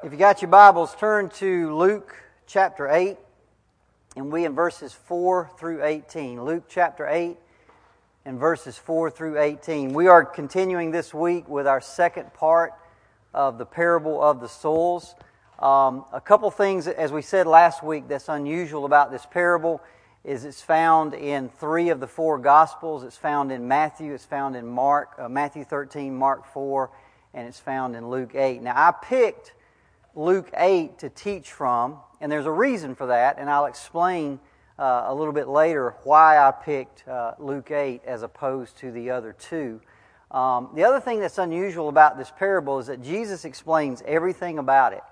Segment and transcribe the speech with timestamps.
[0.00, 2.14] If you got your Bibles, turn to Luke
[2.46, 3.16] chapter 8,
[4.14, 6.44] and we in verses 4 through 18.
[6.44, 7.36] Luke chapter 8
[8.24, 9.92] and verses 4 through 18.
[9.92, 12.74] We are continuing this week with our second part
[13.34, 15.16] of the parable of the soils.
[15.58, 19.80] Um, a couple things, as we said last week, that's unusual about this parable
[20.22, 23.02] is it's found in three of the four Gospels.
[23.02, 26.88] It's found in Matthew, it's found in Mark, uh, Matthew 13, Mark 4,
[27.34, 28.62] and it's found in Luke 8.
[28.62, 29.54] Now, I picked
[30.18, 34.40] Luke 8 to teach from, and there's a reason for that, and I'll explain
[34.76, 39.10] uh, a little bit later why I picked uh, Luke 8 as opposed to the
[39.10, 39.80] other two.
[40.32, 44.92] Um, the other thing that's unusual about this parable is that Jesus explains everything about
[44.92, 45.04] it.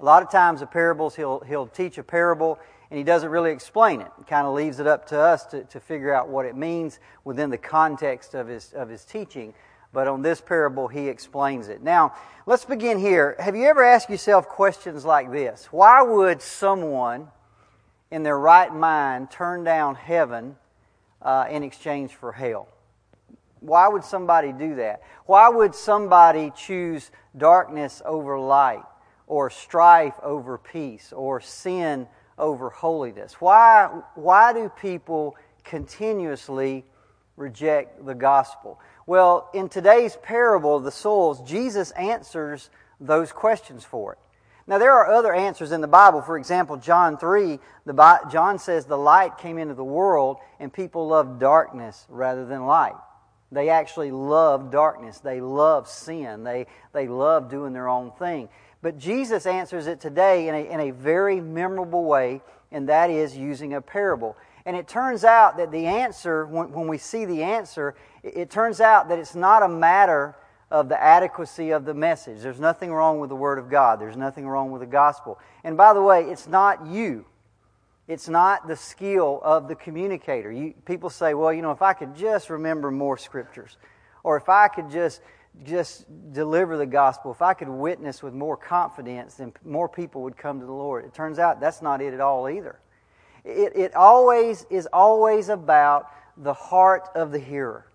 [0.00, 2.58] A lot of times, the parables, he'll, he'll teach a parable
[2.90, 4.10] and he doesn't really explain it.
[4.18, 6.98] He kind of leaves it up to us to, to figure out what it means
[7.22, 9.54] within the context of his, of his teaching
[9.94, 11.82] but on this parable, he explains it.
[11.82, 13.36] Now, let's begin here.
[13.38, 15.68] Have you ever asked yourself questions like this?
[15.70, 17.28] Why would someone
[18.10, 20.56] in their right mind turn down heaven
[21.22, 22.68] uh, in exchange for hell?
[23.60, 25.02] Why would somebody do that?
[25.24, 28.84] Why would somebody choose darkness over light,
[29.26, 33.40] or strife over peace, or sin over holiness?
[33.40, 36.84] Why, why do people continuously
[37.36, 38.80] reject the gospel?
[39.06, 44.18] Well, in today's parable of the soils, Jesus answers those questions for it.
[44.66, 46.22] Now, there are other answers in the Bible.
[46.22, 51.06] For example, John 3, the, John says the light came into the world and people
[51.08, 52.94] loved darkness rather than light.
[53.52, 55.18] They actually love darkness.
[55.18, 56.44] They love sin.
[56.44, 58.48] They, they love doing their own thing.
[58.80, 63.36] But Jesus answers it today in a, in a very memorable way, and that is
[63.36, 64.36] using a parable.
[64.66, 68.50] And it turns out that the answer, when, when we see the answer, it, it
[68.50, 70.36] turns out that it's not a matter
[70.70, 72.40] of the adequacy of the message.
[72.40, 75.38] There's nothing wrong with the Word of God, there's nothing wrong with the gospel.
[75.62, 77.26] And by the way, it's not you.
[78.06, 80.52] It's not the skill of the communicator.
[80.52, 83.78] You, people say, well, you know, if I could just remember more scriptures,
[84.22, 85.20] or if I could just
[85.62, 90.36] just deliver the gospel, if I could witness with more confidence, then more people would
[90.36, 91.04] come to the Lord.
[91.04, 92.80] It turns out that's not it at all either.
[93.44, 97.86] It, it always is always about the heart of the hearer.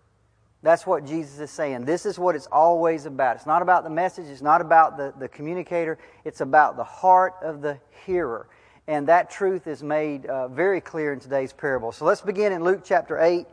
[0.61, 1.85] That's what Jesus is saying.
[1.85, 3.37] This is what it's always about.
[3.37, 7.35] It's not about the message, it's not about the, the communicator, it's about the heart
[7.41, 8.47] of the hearer.
[8.87, 11.91] And that truth is made uh, very clear in today's parable.
[11.91, 13.45] So let's begin in Luke chapter 8,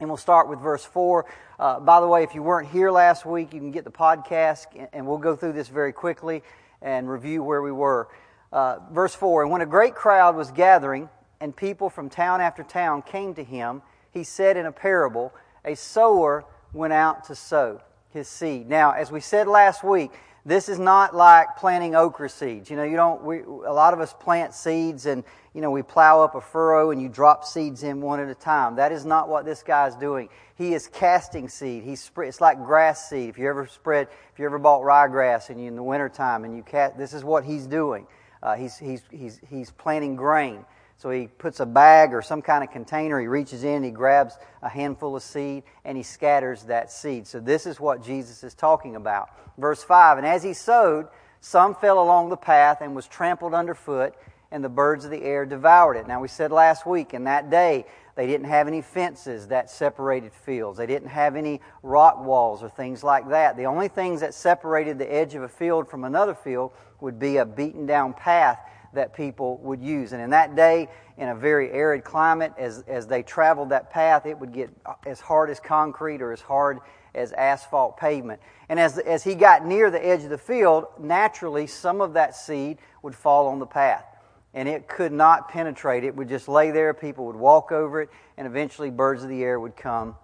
[0.00, 1.24] and we'll start with verse 4.
[1.58, 4.66] Uh, by the way, if you weren't here last week, you can get the podcast,
[4.92, 6.42] and we'll go through this very quickly
[6.82, 8.08] and review where we were.
[8.52, 11.08] Uh, verse 4 And when a great crowd was gathering,
[11.40, 15.32] and people from town after town came to him, he said in a parable,
[15.64, 18.68] A sower went out to sow his seed.
[18.68, 20.10] Now, as we said last week,
[20.44, 22.70] this is not like planting okra seeds.
[22.70, 25.22] You know, you don't, we, a lot of us plant seeds and,
[25.52, 28.34] you know, we plow up a furrow and you drop seeds in one at a
[28.34, 28.76] time.
[28.76, 30.30] That is not what this guy is doing.
[30.56, 31.82] He is casting seed.
[31.82, 33.28] He's spread, it's like grass seed.
[33.28, 36.96] If you ever spread, if you ever bought ryegrass in the wintertime and you cast,
[36.96, 38.06] this is what he's doing.
[38.42, 40.64] Uh, he's, he's, he's, he's planting grain.
[40.96, 44.36] So he puts a bag or some kind of container, he reaches in, he grabs
[44.62, 47.26] a handful of seed, and he scatters that seed.
[47.26, 49.28] So this is what Jesus is talking about.
[49.58, 51.06] Verse 5 And as he sowed,
[51.40, 54.14] some fell along the path and was trampled underfoot,
[54.50, 56.08] and the birds of the air devoured it.
[56.08, 60.32] Now we said last week, in that day, they didn't have any fences that separated
[60.32, 60.78] fields.
[60.78, 63.56] They didn't have any rock walls or things like that.
[63.56, 67.38] The only things that separated the edge of a field from another field would be
[67.38, 68.58] a beaten down path
[68.94, 70.12] that people would use.
[70.12, 74.26] And in that day, in a very arid climate, as, as they traveled that path,
[74.26, 74.70] it would get
[75.06, 76.78] as hard as concrete or as hard
[77.14, 78.40] as asphalt pavement.
[78.68, 82.36] And as, as he got near the edge of the field, naturally some of that
[82.36, 84.04] seed would fall on the path.
[84.54, 86.04] And it could not penetrate.
[86.04, 86.94] It would just lay there.
[86.94, 90.16] People would walk over it, and eventually birds of the air would come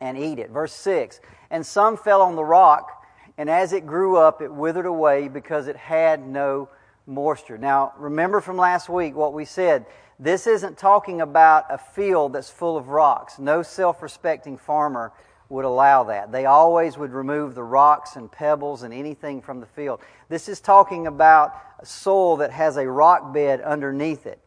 [0.00, 0.50] and eat it.
[0.50, 1.20] Verse 6
[1.50, 3.01] And some fell on the rock,
[3.38, 6.68] and as it grew up, it withered away because it had no
[7.06, 7.58] moisture.
[7.58, 9.86] Now, remember from last week what we said.
[10.18, 13.38] This isn't talking about a field that's full of rocks.
[13.38, 15.12] No self respecting farmer
[15.48, 16.32] would allow that.
[16.32, 20.00] They always would remove the rocks and pebbles and anything from the field.
[20.28, 24.38] This is talking about a soil that has a rock bed underneath it.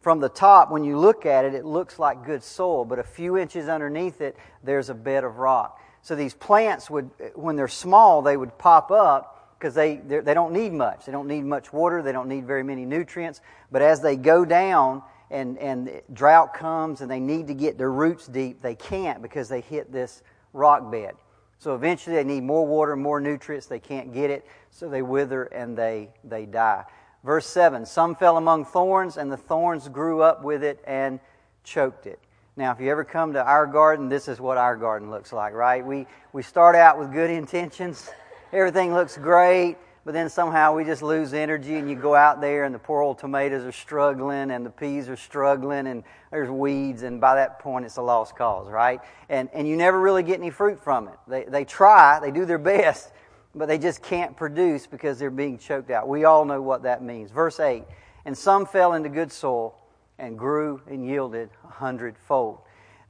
[0.00, 3.04] From the top, when you look at it, it looks like good soil, but a
[3.04, 5.80] few inches underneath it, there's a bed of rock.
[6.08, 10.54] So these plants would, when they're small, they would pop up because they, they don't
[10.54, 11.04] need much.
[11.04, 12.00] They don't need much water.
[12.00, 13.42] They don't need very many nutrients.
[13.70, 17.92] But as they go down and, and drought comes and they need to get their
[17.92, 20.22] roots deep, they can't because they hit this
[20.54, 21.14] rock bed.
[21.58, 23.66] So eventually they need more water, more nutrients.
[23.66, 26.84] They can't get it, so they wither and they, they die.
[27.22, 31.20] Verse 7 Some fell among thorns, and the thorns grew up with it and
[31.64, 32.18] choked it.
[32.58, 35.54] Now, if you ever come to our garden, this is what our garden looks like,
[35.54, 35.86] right?
[35.86, 38.10] We, we start out with good intentions,
[38.52, 42.64] everything looks great, but then somehow we just lose energy, and you go out there,
[42.64, 46.02] and the poor old tomatoes are struggling, and the peas are struggling, and
[46.32, 49.00] there's weeds, and by that point, it's a lost cause, right?
[49.28, 51.14] And, and you never really get any fruit from it.
[51.28, 53.12] They, they try, they do their best,
[53.54, 56.08] but they just can't produce because they're being choked out.
[56.08, 57.30] We all know what that means.
[57.30, 57.84] Verse 8
[58.24, 59.76] And some fell into good soil
[60.18, 62.58] and grew and yielded a hundredfold.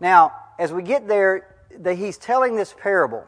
[0.01, 3.25] Now, as we get there, the, he's telling this parable,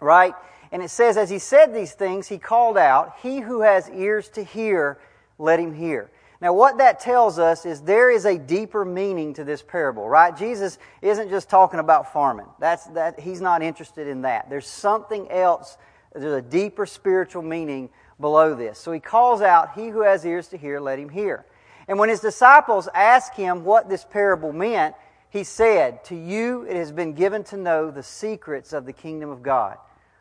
[0.00, 0.34] right?
[0.70, 4.28] And it says, As he said these things, he called out, He who has ears
[4.30, 4.98] to hear,
[5.38, 6.10] let him hear.
[6.40, 10.36] Now, what that tells us is there is a deeper meaning to this parable, right?
[10.36, 12.48] Jesus isn't just talking about farming.
[12.58, 14.50] That's, that, he's not interested in that.
[14.50, 15.78] There's something else
[16.14, 17.88] there's a deeper spiritual meaning
[18.20, 18.78] below this.
[18.78, 21.46] So he calls out, He who has ears to hear, let him hear.
[21.88, 24.94] And when his disciples asked him what this parable meant,
[25.30, 29.30] he said, To you it has been given to know the secrets of the kingdom
[29.30, 29.78] of God.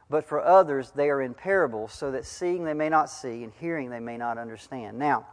[0.09, 3.53] But for others, they are in parables, so that seeing they may not see, and
[3.59, 4.99] hearing they may not understand.
[4.99, 5.25] Now,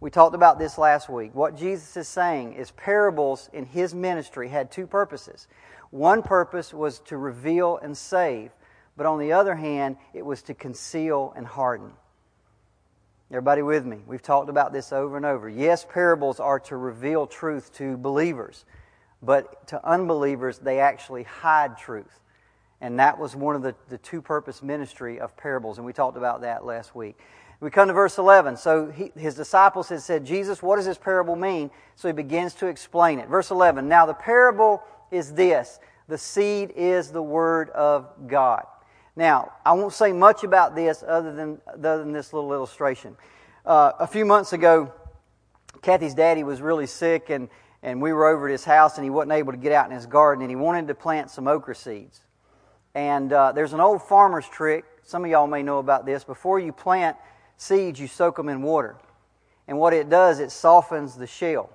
[0.00, 1.34] we talked about this last week.
[1.34, 5.48] What Jesus is saying is parables in his ministry had two purposes.
[5.90, 8.50] One purpose was to reveal and save,
[8.96, 11.92] but on the other hand, it was to conceal and harden.
[13.32, 13.98] Everybody with me?
[14.08, 15.48] We've talked about this over and over.
[15.48, 18.64] Yes, parables are to reveal truth to believers,
[19.22, 22.18] but to unbelievers, they actually hide truth.
[22.80, 26.16] And that was one of the, the two purpose ministry of parables, and we talked
[26.16, 27.18] about that last week.
[27.60, 28.56] We come to verse 11.
[28.56, 31.70] So he, his disciples had said, Jesus, what does this parable mean?
[31.94, 33.28] So he begins to explain it.
[33.28, 34.82] Verse 11 Now the parable
[35.12, 35.78] is this
[36.08, 38.64] the seed is the word of God.
[39.16, 43.16] Now, I won't say much about this other than, other than this little illustration.
[43.66, 44.92] Uh, a few months ago,
[45.82, 47.48] Kathy's daddy was really sick, and,
[47.82, 49.92] and we were over at his house, and he wasn't able to get out in
[49.92, 52.20] his garden, and he wanted to plant some okra seeds.
[52.94, 54.84] And uh, there's an old farmer's trick.
[55.02, 56.24] Some of y'all may know about this.
[56.24, 57.16] Before you plant
[57.56, 58.96] seeds, you soak them in water.
[59.68, 61.70] And what it does, it softens the shell.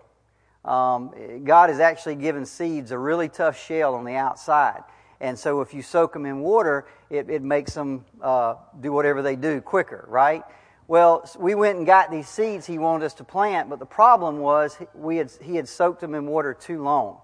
[0.66, 4.82] Um, God has actually given seeds a really tough shell on the outside.
[5.22, 9.22] And so if you soak them in water, it, it makes them uh, do whatever
[9.22, 10.44] they do quicker, right?
[10.88, 14.40] Well, we went and got these seeds he wanted us to plant, but the problem
[14.40, 17.18] was we had, he had soaked them in water too long.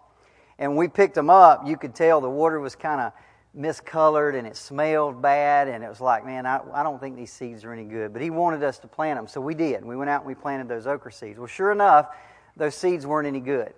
[0.58, 3.14] And we picked them up, you could tell the water was kind of
[3.58, 7.32] miscolored and it smelled bad, and it was like, man, I, I don't think these
[7.32, 8.14] seeds are any good.
[8.14, 9.84] But he wanted us to plant them, so we did.
[9.84, 11.38] We went out and we planted those okra seeds.
[11.38, 12.08] Well, sure enough,
[12.56, 13.74] those seeds weren't any good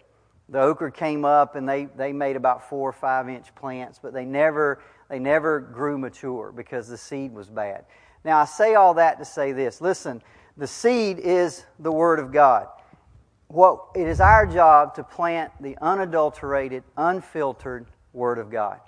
[0.54, 4.14] the okra came up and they, they made about four or five inch plants, but
[4.14, 7.86] they never, they never grew mature because the seed was bad.
[8.24, 10.22] Now, I say all that to say this listen,
[10.56, 12.68] the seed is the Word of God.
[13.48, 18.80] What, it is our job to plant the unadulterated, unfiltered Word of God.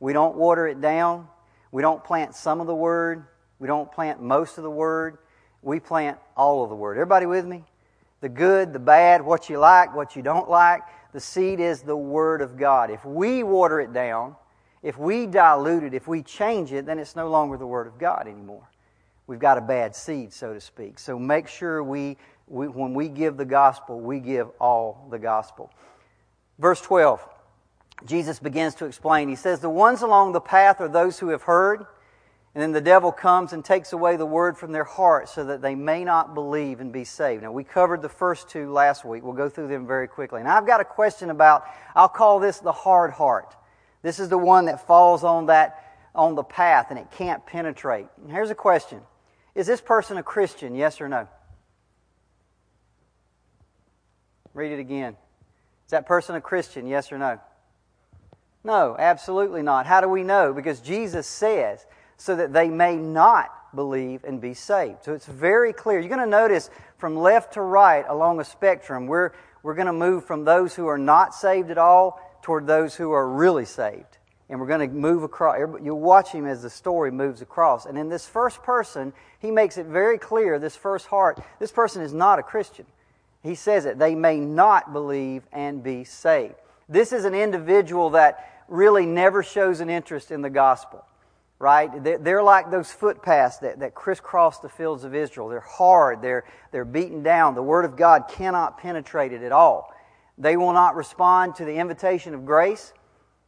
[0.00, 1.28] We don't water it down.
[1.70, 3.24] We don't plant some of the Word.
[3.60, 5.18] We don't plant most of the Word.
[5.62, 6.94] We plant all of the Word.
[6.96, 7.64] Everybody with me?
[8.20, 10.82] The good, the bad, what you like, what you don't like.
[11.12, 12.90] The seed is the Word of God.
[12.90, 14.36] If we water it down,
[14.82, 17.98] if we dilute it, if we change it, then it's no longer the Word of
[17.98, 18.68] God anymore.
[19.26, 20.98] We've got a bad seed, so to speak.
[20.98, 22.16] So make sure we,
[22.46, 25.70] we when we give the gospel, we give all the gospel.
[26.58, 27.26] Verse 12,
[28.06, 29.28] Jesus begins to explain.
[29.28, 31.86] He says, The ones along the path are those who have heard
[32.54, 35.60] and then the devil comes and takes away the word from their heart so that
[35.60, 37.42] they may not believe and be saved.
[37.42, 39.22] Now, we covered the first two last week.
[39.22, 40.40] We'll go through them very quickly.
[40.40, 43.54] And I've got a question about, I'll call this the hard heart.
[44.02, 48.06] This is the one that falls on that, on the path and it can't penetrate.
[48.22, 49.02] And here's a question
[49.54, 51.28] Is this person a Christian, yes or no?
[54.54, 55.16] Read it again.
[55.86, 57.38] Is that person a Christian, yes or no?
[58.64, 59.86] No, absolutely not.
[59.86, 60.52] How do we know?
[60.52, 61.86] Because Jesus says,
[62.18, 65.04] so that they may not believe and be saved.
[65.04, 66.00] So it's very clear.
[66.00, 69.32] You're going to notice from left to right along a spectrum, we're,
[69.62, 73.12] we're going to move from those who are not saved at all toward those who
[73.12, 74.18] are really saved.
[74.48, 75.58] And we're going to move across.
[75.82, 77.86] You'll watch him as the story moves across.
[77.86, 82.02] And in this first person, he makes it very clear this first heart, this person
[82.02, 82.86] is not a Christian.
[83.42, 83.98] He says it.
[83.98, 86.54] They may not believe and be saved.
[86.88, 91.04] This is an individual that really never shows an interest in the gospel
[91.58, 91.90] right?
[92.22, 95.48] They're like those footpaths that, that crisscross the fields of Israel.
[95.48, 97.54] They're hard, they're, they're beaten down.
[97.54, 99.92] The Word of God cannot penetrate it at all.
[100.36, 102.92] They will not respond to the invitation of grace.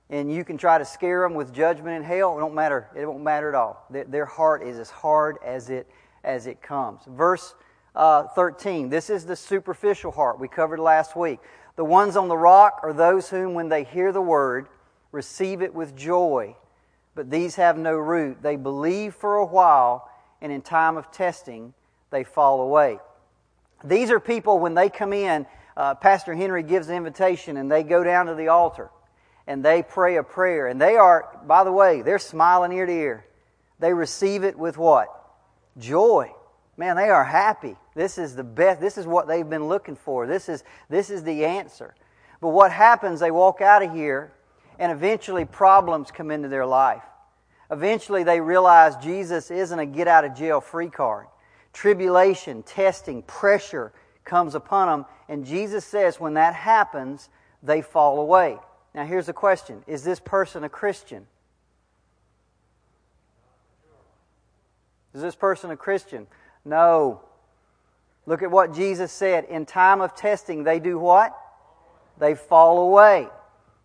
[0.09, 2.37] and you can try to scare them with judgment and hell.
[2.37, 2.89] It won't matter.
[2.97, 3.87] It won't matter at all.
[3.91, 5.89] Their heart is as hard as it
[6.25, 7.03] as it comes.
[7.07, 7.55] Verse
[7.95, 8.89] uh, 13.
[8.89, 11.41] This is the superficial heart we covered last week.
[11.77, 14.69] The ones on the rock are those whom, when they hear the word,
[15.13, 16.57] receive it with joy.
[17.15, 18.43] But these have no root.
[18.43, 21.75] They believe for a while, and in time of testing,
[22.11, 22.99] they fall away.
[23.85, 27.83] These are people, when they come in, uh, Pastor Henry gives an invitation, and they
[27.83, 28.91] go down to the altar
[29.51, 30.69] and they pray a prayer.
[30.69, 33.27] And they are, by the way, they're smiling ear to ear.
[33.81, 35.09] They receive it with what?
[35.77, 36.33] Joy.
[36.77, 37.77] Man, they are happy.
[37.97, 38.81] This is the best.
[38.81, 40.29] This is what they've been looking for.
[40.29, 41.97] This is, this is the answer.
[42.41, 44.33] But what happens, they walk out of here,
[44.81, 47.03] and eventually problems come into their life.
[47.71, 51.27] Eventually, they realize Jesus isn't a get out of jail free card.
[51.73, 53.93] Tribulation, testing, pressure
[54.25, 57.29] comes upon them, and Jesus says when that happens,
[57.63, 58.57] they fall away.
[58.95, 61.27] Now, here's the question Is this person a Christian?
[65.15, 66.27] Is this person a Christian?
[66.65, 67.21] No.
[68.25, 69.45] Look at what Jesus said.
[69.45, 71.37] In time of testing, they do what?
[72.19, 73.29] They fall away.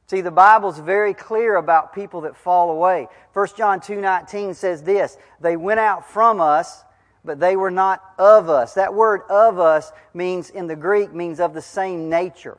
[0.07, 3.07] See, the Bible's very clear about people that fall away.
[3.33, 6.83] 1 John 2.19 says this, They went out from us,
[7.23, 8.75] but they were not of us.
[8.75, 12.57] That word of us means, in the Greek, means of the same nature.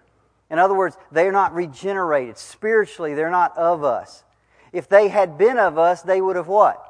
[0.51, 2.37] In other words, they're not regenerated.
[2.37, 4.25] Spiritually, they're not of us.
[4.73, 6.83] If they had been of us, they would have what?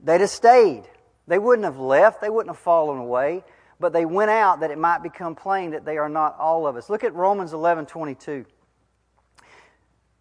[0.00, 0.84] They'd have stayed.
[1.26, 2.20] They wouldn't have left.
[2.20, 3.44] They wouldn't have fallen away.
[3.80, 6.76] But they went out that it might become plain that they are not all of
[6.76, 6.88] us.
[6.88, 8.44] Look at Romans 11 22.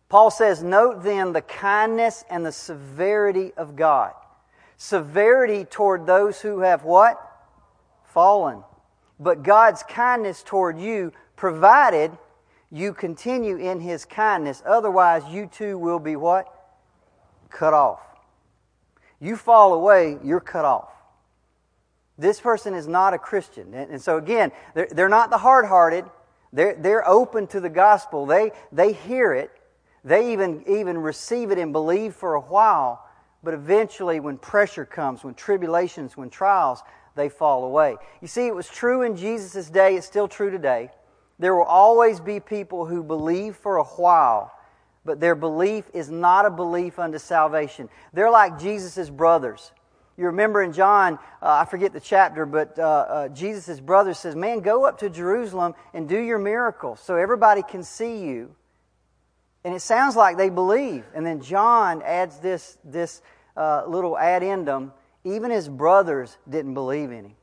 [0.09, 4.13] Paul says, Note then the kindness and the severity of God.
[4.77, 7.19] Severity toward those who have what?
[8.05, 8.63] Fallen.
[9.19, 12.11] But God's kindness toward you, provided
[12.71, 14.61] you continue in his kindness.
[14.65, 16.47] Otherwise, you too will be what?
[17.49, 18.01] Cut off.
[19.19, 20.89] You fall away, you're cut off.
[22.17, 23.73] This person is not a Christian.
[23.73, 26.05] And, so, again, they're, not the hard hearted.
[26.53, 28.25] They're, open to the gospel.
[28.25, 29.51] They hear it.
[30.05, 33.03] They even, even receive it and believe for a while.
[33.43, 36.81] But eventually, when pressure comes, when tribulations, when trials,
[37.15, 37.97] they fall away.
[38.21, 39.95] You see, it was true in Jesus' day.
[39.95, 40.91] It's still true today.
[41.39, 44.53] There will always be people who believe for a while,
[45.03, 47.89] but their belief is not a belief unto salvation.
[48.13, 49.71] They're like Jesus' brothers.
[50.17, 54.35] You remember in John, uh, I forget the chapter, but uh, uh, Jesus' brother says,
[54.35, 58.55] Man, go up to Jerusalem and do your miracles so everybody can see you.
[59.65, 61.03] And it sounds like they believe.
[61.13, 63.21] And then John adds this, this
[63.57, 64.93] uh, little addendum
[65.25, 67.35] even his brothers didn't believe in him.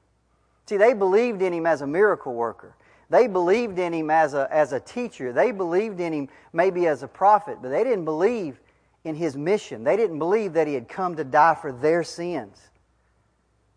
[0.66, 2.76] See, they believed in him as a miracle worker.
[3.10, 5.32] They believed in him as a, as a teacher.
[5.32, 8.60] They believed in him maybe as a prophet, but they didn't believe
[9.04, 9.82] in his mission.
[9.82, 12.56] They didn't believe that he had come to die for their sins.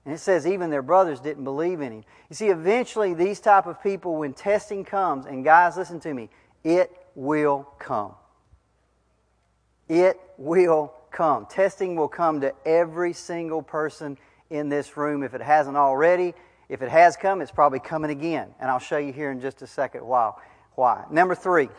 [0.06, 2.04] And it says even their brothers didn't believe in him.
[2.30, 6.30] You see, eventually these type of people, when testing comes, and guys, listen to me,
[6.64, 8.14] it will come.
[9.88, 11.46] It will come.
[11.46, 14.18] Testing will come to every single person
[14.50, 16.34] in this room if it hasn't already.
[16.70, 18.50] If it has come, it's probably coming again.
[18.60, 20.34] And I'll show you here in just a second why.
[20.76, 21.06] Why?
[21.10, 21.70] Number three.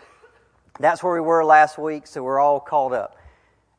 [0.79, 3.19] That's where we were last week, so we're all caught up.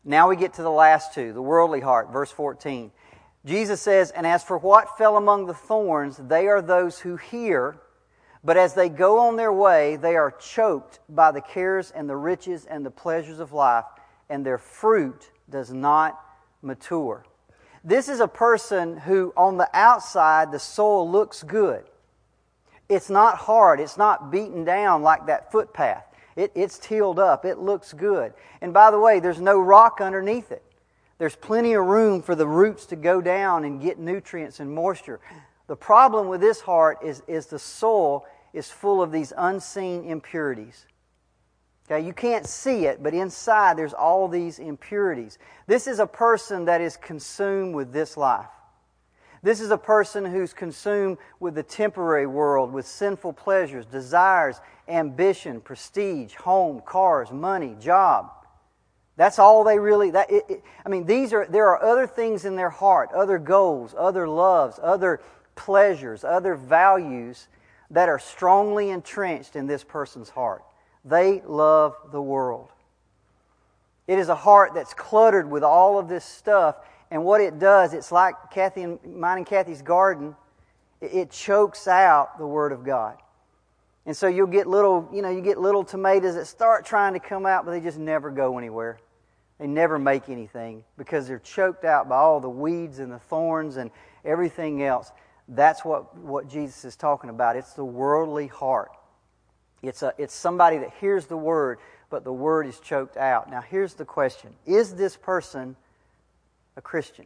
[0.03, 2.91] Now we get to the last two, the worldly heart, verse 14.
[3.45, 7.77] Jesus says, And as for what fell among the thorns, they are those who hear,
[8.43, 12.15] but as they go on their way, they are choked by the cares and the
[12.15, 13.85] riches and the pleasures of life,
[14.29, 16.21] and their fruit does not
[16.61, 17.25] mature.
[17.83, 21.85] This is a person who, on the outside, the soil looks good.
[22.89, 26.05] It's not hard, it's not beaten down like that footpath.
[26.35, 28.33] It, it's tilled up, it looks good.
[28.61, 30.63] And by the way, there's no rock underneath it.
[31.17, 35.19] There's plenty of room for the roots to go down and get nutrients and moisture.
[35.67, 40.85] The problem with this heart is, is the soil is full of these unseen impurities.
[41.89, 45.37] Okay, you can't see it, but inside there's all these impurities.
[45.67, 48.49] This is a person that is consumed with this life.
[49.41, 55.61] This is a person who's consumed with the temporary world, with sinful pleasures, desires, ambition,
[55.61, 58.31] prestige, home, cars, money, job.
[59.15, 60.11] That's all they really.
[60.11, 63.39] That it, it, I mean, these are there are other things in their heart, other
[63.39, 65.21] goals, other loves, other
[65.55, 67.47] pleasures, other values
[67.89, 70.63] that are strongly entrenched in this person's heart.
[71.07, 72.69] They love the world.
[74.07, 76.75] It is a heart that's cluttered with all of this stuff.
[77.11, 80.35] And what it does, it's like Kathy and mine and Kathy's garden.
[81.01, 83.17] It chokes out the Word of God.
[84.05, 87.19] And so you'll get little, you know, you get little tomatoes that start trying to
[87.19, 88.99] come out, but they just never go anywhere.
[89.59, 93.77] They never make anything because they're choked out by all the weeds and the thorns
[93.77, 93.91] and
[94.23, 95.11] everything else.
[95.49, 97.55] That's what, what Jesus is talking about.
[97.55, 98.91] It's the worldly heart.
[99.81, 101.79] It's, a, it's somebody that hears the word,
[102.09, 103.49] but the word is choked out.
[103.49, 105.75] Now, here's the question Is this person
[106.75, 107.25] a Christian?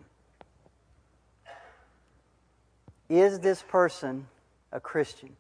[3.10, 4.28] Is this person
[4.72, 5.36] a Christian?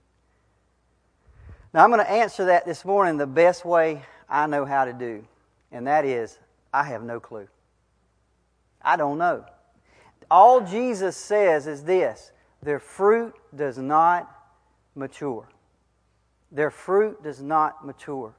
[1.73, 4.93] Now, I'm going to answer that this morning the best way I know how to
[4.93, 5.25] do,
[5.71, 6.37] and that is
[6.73, 7.47] I have no clue.
[8.81, 9.45] I don't know.
[10.29, 14.29] All Jesus says is this their fruit does not
[14.95, 15.47] mature.
[16.51, 18.33] Their fruit does not mature.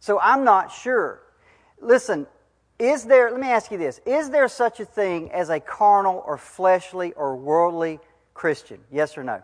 [0.00, 1.20] So I'm not sure.
[1.80, 2.26] Listen,
[2.78, 6.22] is there, let me ask you this, is there such a thing as a carnal
[6.24, 7.98] or fleshly or worldly
[8.34, 8.78] Christian?
[8.92, 9.42] Yes or no?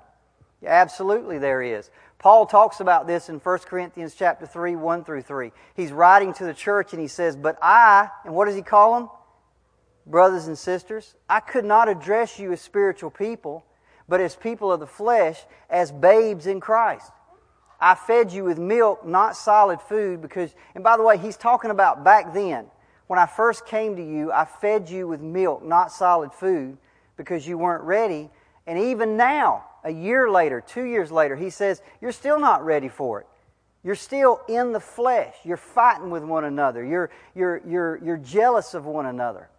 [0.64, 1.90] Absolutely there is.
[2.18, 5.52] Paul talks about this in 1 Corinthians chapter 3, 1 through 3.
[5.74, 8.94] He's writing to the church and he says, But I, and what does he call
[8.94, 9.10] them?
[10.06, 13.64] Brothers and sisters, I could not address you as spiritual people,
[14.08, 17.10] but as people of the flesh, as babes in Christ.
[17.80, 21.70] I fed you with milk, not solid food, because, and by the way, he's talking
[21.70, 22.66] about back then.
[23.06, 26.78] When I first came to you, I fed you with milk, not solid food,
[27.16, 28.30] because you weren't ready.
[28.66, 32.88] And even now, a year later, two years later, he says, You're still not ready
[32.88, 33.26] for it.
[33.82, 35.34] You're still in the flesh.
[35.44, 36.82] You're fighting with one another.
[36.82, 39.50] You're, you're, you're, you're jealous of one another.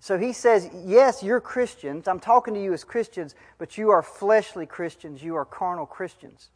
[0.00, 2.08] So he says, Yes, you're Christians.
[2.08, 5.22] I'm talking to you as Christians, but you are fleshly Christians.
[5.22, 6.48] You are carnal Christians.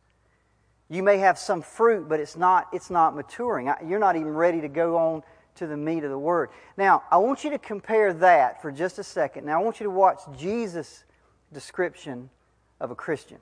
[0.88, 3.71] You may have some fruit, but it's not, it's not maturing.
[3.87, 5.23] You're not even ready to go on
[5.57, 6.50] to the meat of the word.
[6.76, 9.45] Now, I want you to compare that for just a second.
[9.45, 11.04] Now, I want you to watch Jesus'
[11.52, 12.30] description
[12.80, 13.38] of a Christian.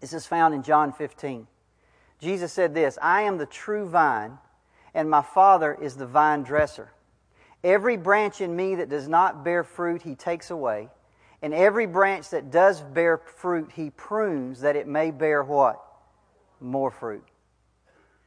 [0.00, 1.46] This is found in John 15.
[2.20, 4.38] Jesus said this I am the true vine,
[4.94, 6.92] and my Father is the vine dresser.
[7.64, 10.90] Every branch in me that does not bear fruit, he takes away.
[11.40, 15.82] And every branch that does bear fruit, he prunes that it may bear what?
[16.64, 17.24] More fruit.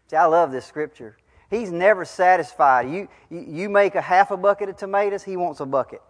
[0.10, 1.18] See, I love this scripture.
[1.50, 2.90] He's never satisfied.
[2.90, 6.02] You, you make a half a bucket of tomatoes, he wants a bucket.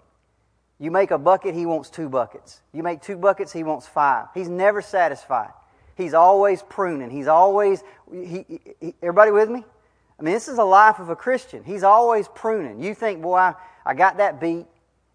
[0.80, 2.62] You make a bucket, he wants two buckets.
[2.74, 4.28] You make two buckets, he wants five.
[4.34, 5.52] He's never satisfied.
[5.96, 7.10] He's always pruning.
[7.10, 8.46] He's always, he,
[8.80, 9.64] he, everybody with me?
[10.20, 11.64] I mean, this is a life of a Christian.
[11.64, 12.84] He's always pruning.
[12.84, 13.54] You think, boy, I,
[13.86, 14.66] I got that beat,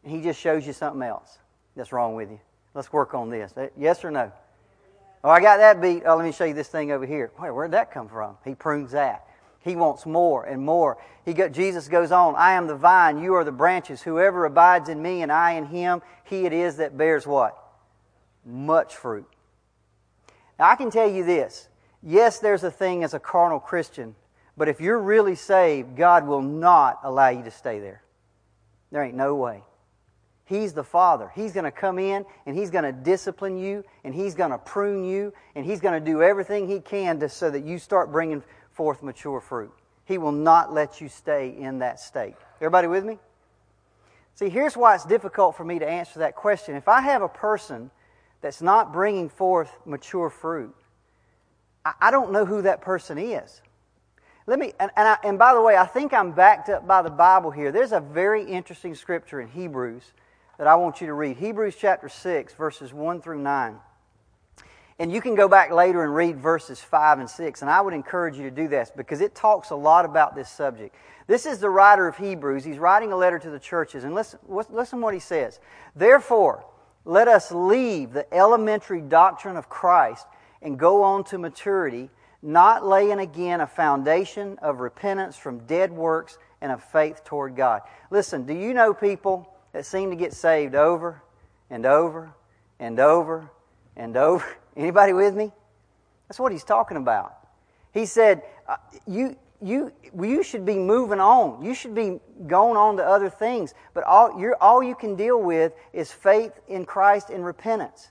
[0.03, 1.39] and he just shows you something else
[1.77, 2.41] that's wrong with you.
[2.75, 3.53] Let's work on this.
[3.77, 4.33] Yes or no?
[5.25, 6.03] Oh, I got that beat.
[6.05, 7.31] Oh, let me show you this thing over here.
[7.39, 8.37] Wait, where'd that come from?
[8.45, 9.27] He prunes that.
[9.61, 10.99] He wants more and more.
[11.25, 14.03] He got, Jesus goes on, I am the vine, you are the branches.
[14.03, 17.57] Whoever abides in me and I in him, he it is that bears what?
[18.45, 19.29] Much fruit.
[20.59, 21.69] Now, I can tell you this.
[22.03, 24.17] Yes, there's a thing as a carnal Christian,
[24.57, 28.03] but if you're really saved, God will not allow you to stay there.
[28.91, 29.63] There ain't no way.
[30.45, 31.31] He's the Father.
[31.35, 34.59] He's going to come in and He's going to discipline you and He's going to
[34.59, 38.11] prune you and He's going to do everything He can to, so that you start
[38.11, 39.73] bringing forth mature fruit.
[40.05, 42.35] He will not let you stay in that state.
[42.57, 43.19] Everybody with me?
[44.35, 46.75] See, here's why it's difficult for me to answer that question.
[46.75, 47.91] If I have a person
[48.41, 50.75] that's not bringing forth mature fruit,
[51.85, 53.63] I, I don't know who that person is.
[54.47, 57.03] Let me, and, and, I, and by the way, I think I'm backed up by
[57.03, 57.71] the Bible here.
[57.71, 60.13] There's a very interesting scripture in Hebrews
[60.63, 61.39] that I want you to read.
[61.39, 63.75] Hebrews chapter 6, verses 1 through 9.
[65.01, 67.93] And you can go back later and read verses 5 and 6, and I would
[67.93, 70.95] encourage you to do this because it talks a lot about this subject.
[71.27, 72.63] This is the writer of Hebrews.
[72.63, 75.59] He's writing a letter to the churches, and listen, listen what he says.
[75.97, 76.65] Therefore,
[77.05, 80.29] let us leave the elementary doctrine of Christ
[80.63, 82.09] and go on to maturity,
[82.41, 87.83] not laying again a foundation of repentance from dead works and of faith toward God.
[88.13, 91.23] Listen, do you know people that seem to get saved over
[91.71, 92.33] and over
[92.79, 93.51] and over
[93.97, 94.45] and over?
[94.77, 95.53] Anybody with me?
[96.29, 97.35] That's what he's talking about.
[97.93, 101.63] He said, uh, you, you, you should be moving on.
[101.63, 103.75] You should be going on to other things.
[103.93, 108.09] But all, you're, all you can deal with is faith in Christ and repentance.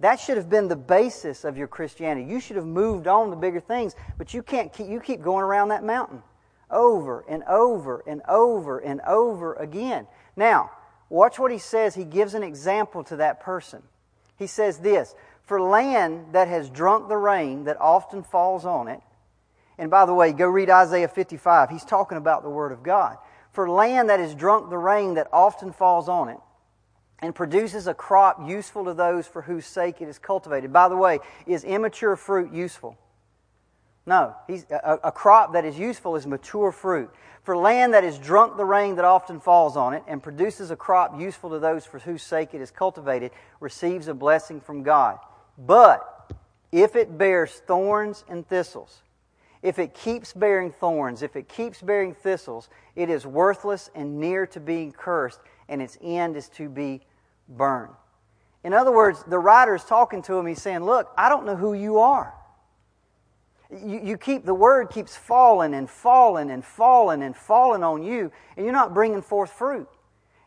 [0.00, 2.30] That should have been the basis of your Christianity.
[2.30, 5.44] You should have moved on to bigger things, but you can't keep, you keep going
[5.44, 6.22] around that mountain
[6.70, 10.06] over and over and over and over again.
[10.36, 10.70] Now,
[11.08, 11.94] watch what he says.
[11.94, 13.82] He gives an example to that person.
[14.36, 19.00] He says this for land that has drunk the rain that often falls on it.
[19.78, 21.70] And by the way, go read Isaiah 55.
[21.70, 23.16] He's talking about the Word of God.
[23.52, 26.38] For land that has drunk the rain that often falls on it
[27.18, 30.72] and produces a crop useful to those for whose sake it is cultivated.
[30.72, 32.96] By the way, is immature fruit useful?
[34.10, 37.10] No, a, a crop that is useful is mature fruit.
[37.44, 40.76] For land that has drunk the rain that often falls on it and produces a
[40.76, 45.20] crop useful to those for whose sake it is cultivated receives a blessing from God.
[45.56, 46.32] But
[46.72, 49.02] if it bears thorns and thistles,
[49.62, 54.44] if it keeps bearing thorns, if it keeps bearing thistles, it is worthless and near
[54.48, 57.00] to being cursed, and its end is to be
[57.48, 57.94] burned.
[58.64, 60.46] In other words, the writer is talking to him.
[60.46, 62.34] He's saying, Look, I don't know who you are.
[63.72, 68.32] You, you keep, the word keeps falling and falling and falling and falling on you,
[68.56, 69.88] and you're not bringing forth fruit.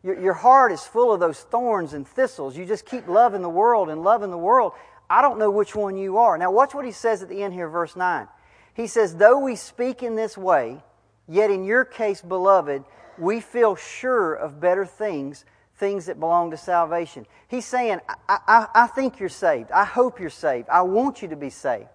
[0.03, 2.57] Your, your heart is full of those thorns and thistles.
[2.57, 4.73] You just keep loving the world and loving the world.
[5.09, 6.37] I don't know which one you are.
[6.37, 8.27] Now, watch what he says at the end here, verse 9.
[8.73, 10.83] He says, Though we speak in this way,
[11.27, 12.83] yet in your case, beloved,
[13.17, 15.45] we feel sure of better things,
[15.77, 17.25] things that belong to salvation.
[17.47, 19.71] He's saying, I, I, I think you're saved.
[19.71, 20.67] I hope you're saved.
[20.69, 21.87] I want you to be saved.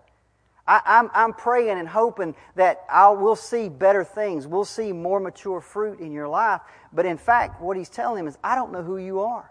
[0.68, 4.46] I, am I'm, I'm praying and hoping that I'll, we'll see better things.
[4.46, 6.60] We'll see more mature fruit in your life.
[6.92, 9.50] But in fact, what he's telling him is, I don't know who you are.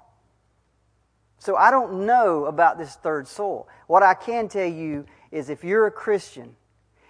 [1.39, 3.67] So I don't know about this third soul.
[3.87, 6.55] What I can tell you is if you're a Christian,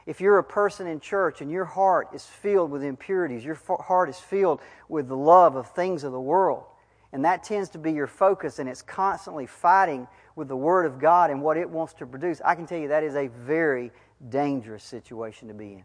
[0.05, 4.09] if you're a person in church and your heart is filled with impurities, your heart
[4.09, 6.63] is filled with the love of things of the world,
[7.11, 10.99] and that tends to be your focus, and it's constantly fighting with the Word of
[10.99, 13.91] God and what it wants to produce, I can tell you that is a very
[14.29, 15.83] dangerous situation to be in.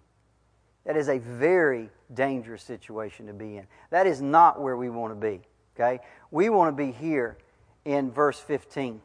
[0.85, 3.67] That is a very dangerous situation to be in.
[3.91, 5.41] That is not where we want to be.
[5.75, 6.05] Okay?
[6.31, 7.39] We want to be here
[7.85, 9.01] in verse 15.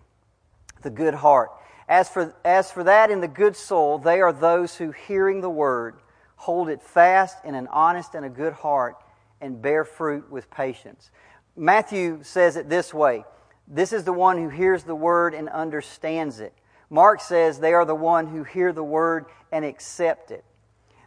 [0.81, 1.51] The good heart.
[1.87, 5.49] As for, as for that in the good soul, they are those who, hearing the
[5.49, 5.95] word,
[6.35, 8.97] hold it fast in an honest and a good heart
[9.39, 11.09] and bear fruit with patience.
[11.55, 13.23] Matthew says it this way
[13.67, 16.53] this is the one who hears the word and understands it.
[16.89, 20.45] Mark says they are the one who hear the word and accept it.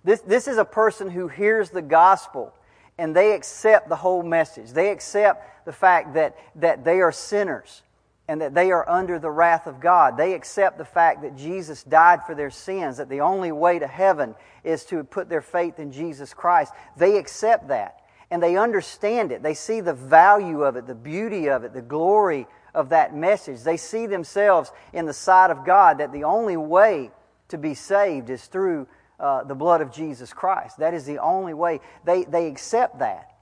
[0.04, 2.54] This, this is a person who hears the gospel
[2.98, 4.72] and they accept the whole message.
[4.72, 7.82] They accept the fact that, that they are sinners
[8.28, 10.16] and that they are under the wrath of God.
[10.16, 13.86] They accept the fact that Jesus died for their sins, that the only way to
[13.86, 16.72] heaven is to put their faith in Jesus Christ.
[16.96, 19.42] They accept that and they understand it.
[19.42, 23.62] They see the value of it, the beauty of it, the glory of that message.
[23.62, 27.10] They see themselves in the sight of God that the only way
[27.48, 28.86] to be saved is through
[29.18, 30.78] uh, the blood of Jesus Christ.
[30.78, 31.80] That is the only way.
[32.04, 33.34] They, they accept that.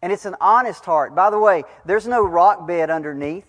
[0.00, 1.14] And it's an honest heart.
[1.14, 3.46] By the way, there's no rock bed underneath,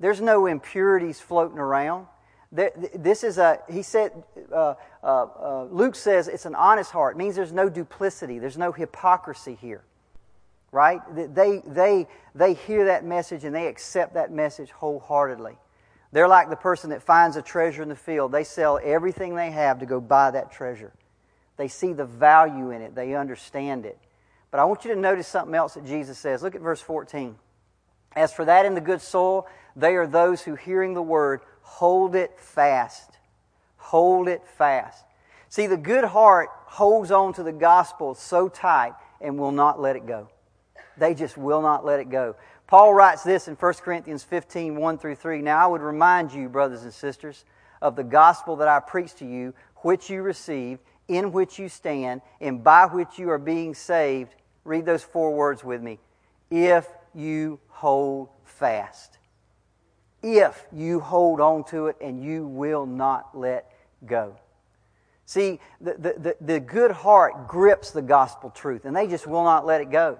[0.00, 2.06] there's no impurities floating around.
[2.54, 4.12] This is a, he said,
[4.52, 7.16] uh, uh, uh, Luke says it's an honest heart.
[7.16, 9.82] It means there's no duplicity, there's no hypocrisy here.
[10.70, 11.00] Right?
[11.34, 15.56] They, they, they hear that message and they accept that message wholeheartedly.
[16.12, 18.30] They're like the person that finds a treasure in the field.
[18.30, 20.92] They sell everything they have to go buy that treasure.
[21.56, 23.98] They see the value in it, they understand it.
[24.52, 26.40] But I want you to notice something else that Jesus says.
[26.40, 27.34] Look at verse 14.
[28.14, 32.14] As for that in the good soul, they are those who, hearing the word, hold
[32.14, 33.10] it fast.
[33.78, 35.04] Hold it fast.
[35.48, 39.96] See, the good heart holds on to the gospel so tight and will not let
[39.96, 40.28] it go.
[40.96, 42.36] They just will not let it go.
[42.66, 45.42] Paul writes this in 1 Corinthians 15 1 through 3.
[45.42, 47.44] Now I would remind you, brothers and sisters,
[47.82, 52.20] of the gospel that I preached to you, which you received, in which you stand,
[52.40, 54.34] and by which you are being saved.
[54.64, 55.98] Read those four words with me.
[56.50, 59.18] If you hold fast
[60.24, 63.70] if you hold on to it and you will not let
[64.06, 64.36] go.
[65.26, 69.44] See, the, the, the, the, good heart grips the gospel truth, and they just will
[69.44, 70.18] not let it go.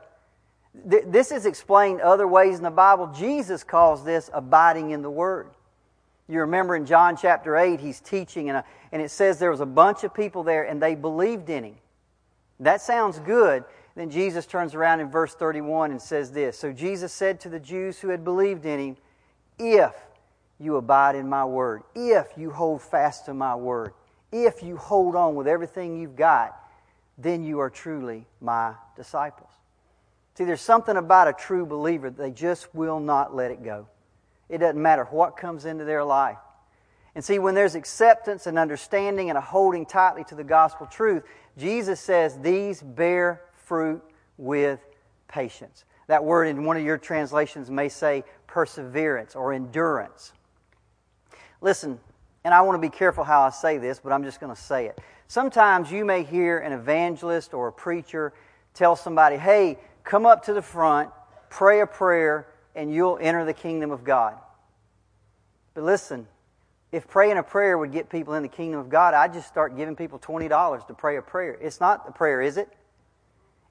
[0.74, 3.08] This is explained other ways in the Bible.
[3.08, 5.48] Jesus calls this abiding in the Word.
[6.26, 9.60] You remember in John chapter 8, he's teaching, and, a, and it says there was
[9.60, 11.76] a bunch of people there, and they believed in him.
[12.60, 13.64] That sounds good.
[13.94, 17.60] Then Jesus turns around in verse 31 and says this So Jesus said to the
[17.60, 18.96] Jews who had believed in him,
[19.58, 19.94] if
[20.58, 23.92] you abide in my word, if you hold fast to my word,
[24.32, 26.56] if you hold on with everything you've got,
[27.18, 29.50] then you are truly my disciples.
[30.34, 33.86] See, there's something about a true believer, they just will not let it go.
[34.48, 36.38] It doesn't matter what comes into their life.
[37.14, 41.22] And see, when there's acceptance and understanding and a holding tightly to the gospel truth,
[41.56, 44.02] Jesus says these bear fruit
[44.36, 44.80] with
[45.28, 45.84] patience.
[46.06, 50.32] That word in one of your translations may say perseverance or endurance.
[51.60, 51.98] Listen,
[52.44, 54.60] and I want to be careful how I say this, but I'm just going to
[54.60, 55.00] say it.
[55.28, 58.32] Sometimes you may hear an evangelist or a preacher
[58.74, 61.10] tell somebody, hey, come up to the front,
[61.48, 64.34] pray a prayer, and you'll enter the kingdom of God.
[65.72, 66.26] But listen,
[66.94, 69.76] If praying a prayer would get people in the kingdom of God, I'd just start
[69.76, 71.58] giving people $20 to pray a prayer.
[71.60, 72.68] It's not a prayer, is it?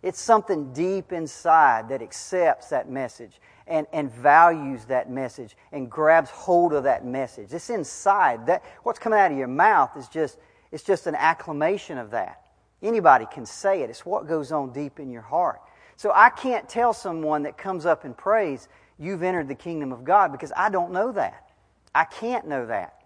[0.04, 6.30] It's something deep inside that accepts that message and, and values that message and grabs
[6.30, 7.54] hold of that message.
[7.54, 8.46] It's inside.
[8.48, 10.38] That what's coming out of your mouth is just
[10.74, 12.42] it's just an acclamation of that.
[12.82, 13.90] Anybody can say it.
[13.90, 15.62] It's what goes on deep in your heart.
[15.96, 18.68] So I can't tell someone that comes up and prays,
[19.00, 21.52] you've entered the kingdom of God because I don't know that.
[21.96, 23.04] I can't know that.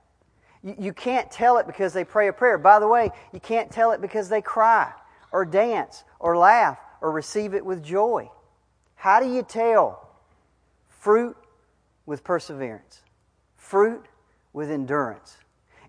[0.64, 2.58] You, you can't tell it because they pray a prayer.
[2.58, 4.92] By the way, you can't tell it because they cry
[5.32, 8.30] or dance or laugh or receive it with joy.
[8.96, 10.10] How do you tell?
[10.88, 11.36] Fruit
[12.06, 13.02] with perseverance,
[13.56, 14.06] fruit
[14.54, 15.38] with endurance.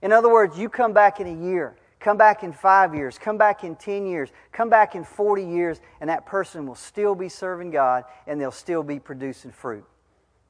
[0.02, 3.38] In other words, you come back in a year, come back in five years, come
[3.38, 7.28] back in 10 years, come back in 40 years, and that person will still be
[7.28, 9.84] serving God and they'll still be producing fruit.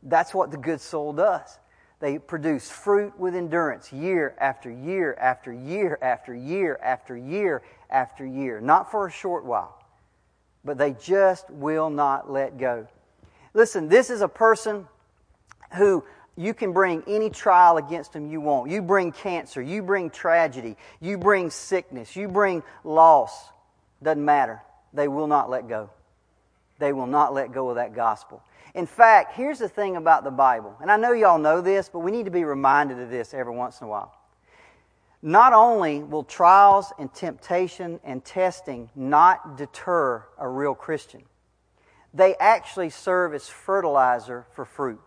[0.02, 1.58] That's what the good soul does.
[2.00, 8.24] They produce fruit with endurance year after year after year after year after year after
[8.24, 8.60] year.
[8.60, 9.77] Not for a short while,
[10.64, 12.86] but they just will not let go.
[13.54, 14.86] Listen, this is a person
[15.76, 16.04] who
[16.36, 18.70] you can bring any trial against them you want.
[18.70, 23.48] You bring cancer, you bring tragedy, you bring sickness, you bring loss.
[24.02, 24.62] Doesn't matter.
[24.92, 25.90] They will not let go.
[26.78, 28.42] They will not let go of that gospel.
[28.74, 32.00] In fact, here's the thing about the Bible, and I know y'all know this, but
[32.00, 34.14] we need to be reminded of this every once in a while.
[35.20, 41.22] Not only will trials and temptation and testing not deter a real Christian,
[42.14, 45.00] they actually serve as fertilizer for fruit.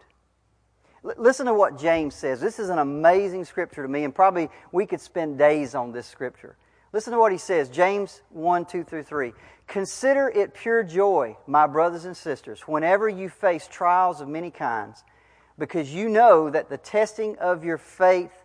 [1.04, 2.42] L- listen to what James says.
[2.42, 6.08] This is an amazing scripture to me, and probably we could spend days on this
[6.08, 6.58] scripture.
[6.94, 9.34] Listen to what he says James 1 2 through 3.
[9.68, 15.04] Consider it pure joy, my brothers and sisters, whenever you face trials of many kinds,
[15.58, 18.41] because you know that the testing of your faith,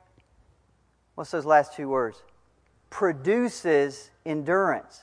[1.17, 2.23] what's those last two words?
[2.89, 5.03] Produces endurance.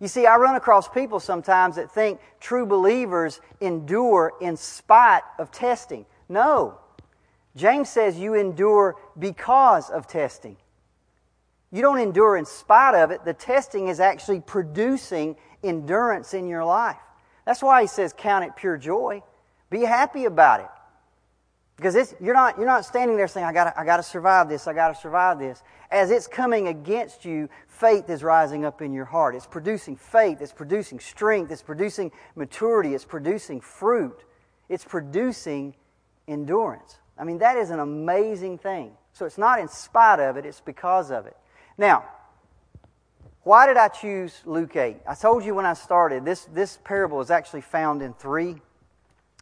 [0.00, 5.50] You see, I run across people sometimes that think true believers endure in spite of
[5.50, 6.04] testing.
[6.28, 6.78] No.
[7.56, 10.56] James says you endure because of testing.
[11.72, 13.24] You don't endure in spite of it.
[13.24, 16.96] The testing is actually producing endurance in your life.
[17.44, 19.22] That's why he says, Count it pure joy.
[19.68, 20.68] Be happy about it.
[21.80, 24.66] Because you're, not, you're not standing there saying, I got I got to survive this,
[24.66, 25.62] I got to survive this.
[25.90, 29.34] As it's coming against you, faith is rising up in your heart.
[29.34, 34.24] It's producing faith, it's producing strength, it's producing maturity, it's producing fruit,
[34.68, 35.74] it's producing
[36.28, 36.98] endurance.
[37.16, 38.92] I mean, that is an amazing thing.
[39.14, 41.36] So it's not in spite of it, it's because of it.
[41.78, 42.04] Now,
[43.42, 44.98] why did I choose Luke 8?
[45.08, 48.56] I told you when I started, this, this parable is actually found in three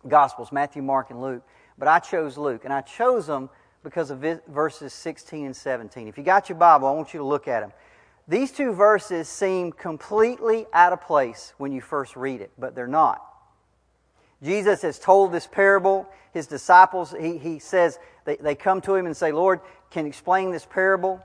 [0.07, 1.43] Gospels Matthew, Mark, and Luke.
[1.79, 3.51] But I chose Luke, and I chose them
[3.83, 6.09] because of verses 16 and 17.
[6.09, 7.73] If you got your Bible, I want you to look at them.
[8.27, 12.87] These two verses seem completely out of place when you first read it, but they're
[12.87, 13.25] not.
[14.43, 16.07] Jesus has told this parable.
[16.35, 19.61] His disciples, he, he says, they, they come to him and say, Lord,
[19.91, 21.23] can you explain this parable?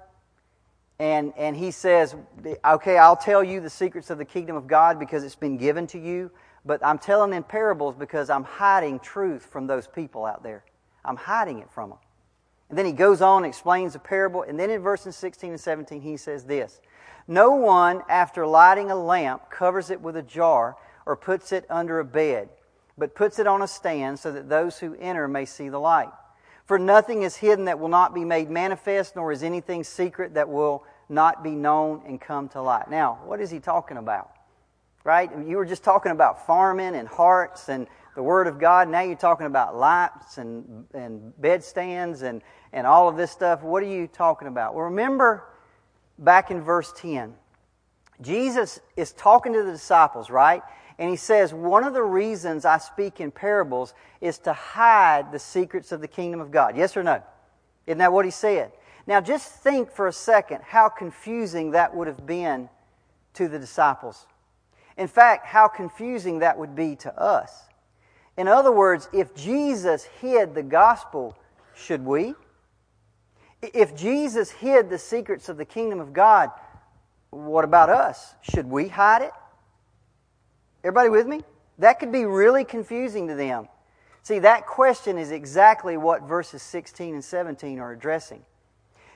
[0.99, 2.15] and, and he says,
[2.63, 5.87] Okay, I'll tell you the secrets of the kingdom of God because it's been given
[5.87, 6.31] to you,
[6.65, 10.63] but I'm telling in parables because I'm hiding truth from those people out there.
[11.03, 11.99] I'm hiding it from them.
[12.69, 15.59] And then he goes on and explains the parable, and then in verses 16 and
[15.59, 16.79] 17, he says this
[17.27, 21.99] No one, after lighting a lamp, covers it with a jar or puts it under
[21.99, 22.49] a bed,
[22.97, 26.09] but puts it on a stand so that those who enter may see the light.
[26.65, 30.47] For nothing is hidden that will not be made manifest, nor is anything secret that
[30.47, 32.89] will not be known and come to light.
[32.89, 34.31] Now, what is he talking about?
[35.03, 35.29] Right?
[35.45, 38.87] You were just talking about farming and hearts and the Word of God.
[38.87, 43.63] Now you're talking about lights and, and bedstands and, and all of this stuff.
[43.63, 44.75] What are you talking about?
[44.75, 45.43] Well, remember
[46.17, 47.33] back in verse 10,
[48.21, 50.61] Jesus is talking to the disciples, right?
[50.99, 55.39] And he says, One of the reasons I speak in parables is to hide the
[55.39, 56.77] secrets of the kingdom of God.
[56.77, 57.21] Yes or no?
[57.87, 58.71] Isn't that what he said?
[59.05, 62.69] Now, just think for a second how confusing that would have been
[63.33, 64.25] to the disciples.
[64.97, 67.63] In fact, how confusing that would be to us.
[68.37, 71.35] In other words, if Jesus hid the gospel,
[71.75, 72.35] should we?
[73.61, 76.51] If Jesus hid the secrets of the kingdom of God,
[77.29, 78.35] what about us?
[78.41, 79.31] Should we hide it?
[80.83, 81.41] Everybody with me?
[81.79, 83.67] That could be really confusing to them.
[84.21, 88.43] See, that question is exactly what verses 16 and 17 are addressing.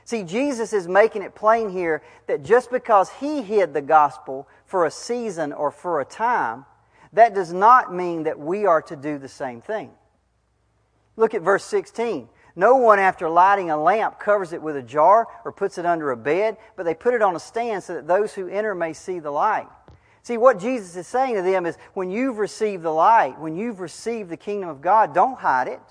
[0.08, 4.86] See, Jesus is making it plain here that just because he hid the gospel for
[4.86, 6.64] a season or for a time,
[7.12, 9.92] that does not mean that we are to do the same thing.
[11.18, 12.30] Look at verse 16.
[12.56, 16.12] No one, after lighting a lamp, covers it with a jar or puts it under
[16.12, 18.94] a bed, but they put it on a stand so that those who enter may
[18.94, 19.68] see the light.
[20.24, 23.82] See, what Jesus is saying to them is when you've received the light, when you've
[23.82, 25.82] received the kingdom of God, don't hide it.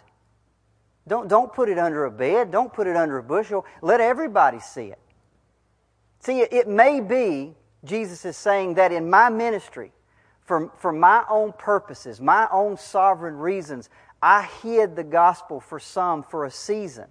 [1.08, 2.50] Don't, don't put it under a bed.
[2.50, 3.64] Don't put it under a bushel.
[3.80, 4.98] Let everybody see it.
[6.20, 9.92] See, it may be, Jesus is saying, that in my ministry,
[10.40, 13.88] for, for my own purposes, my own sovereign reasons,
[14.20, 17.06] I hid the gospel for some for a season.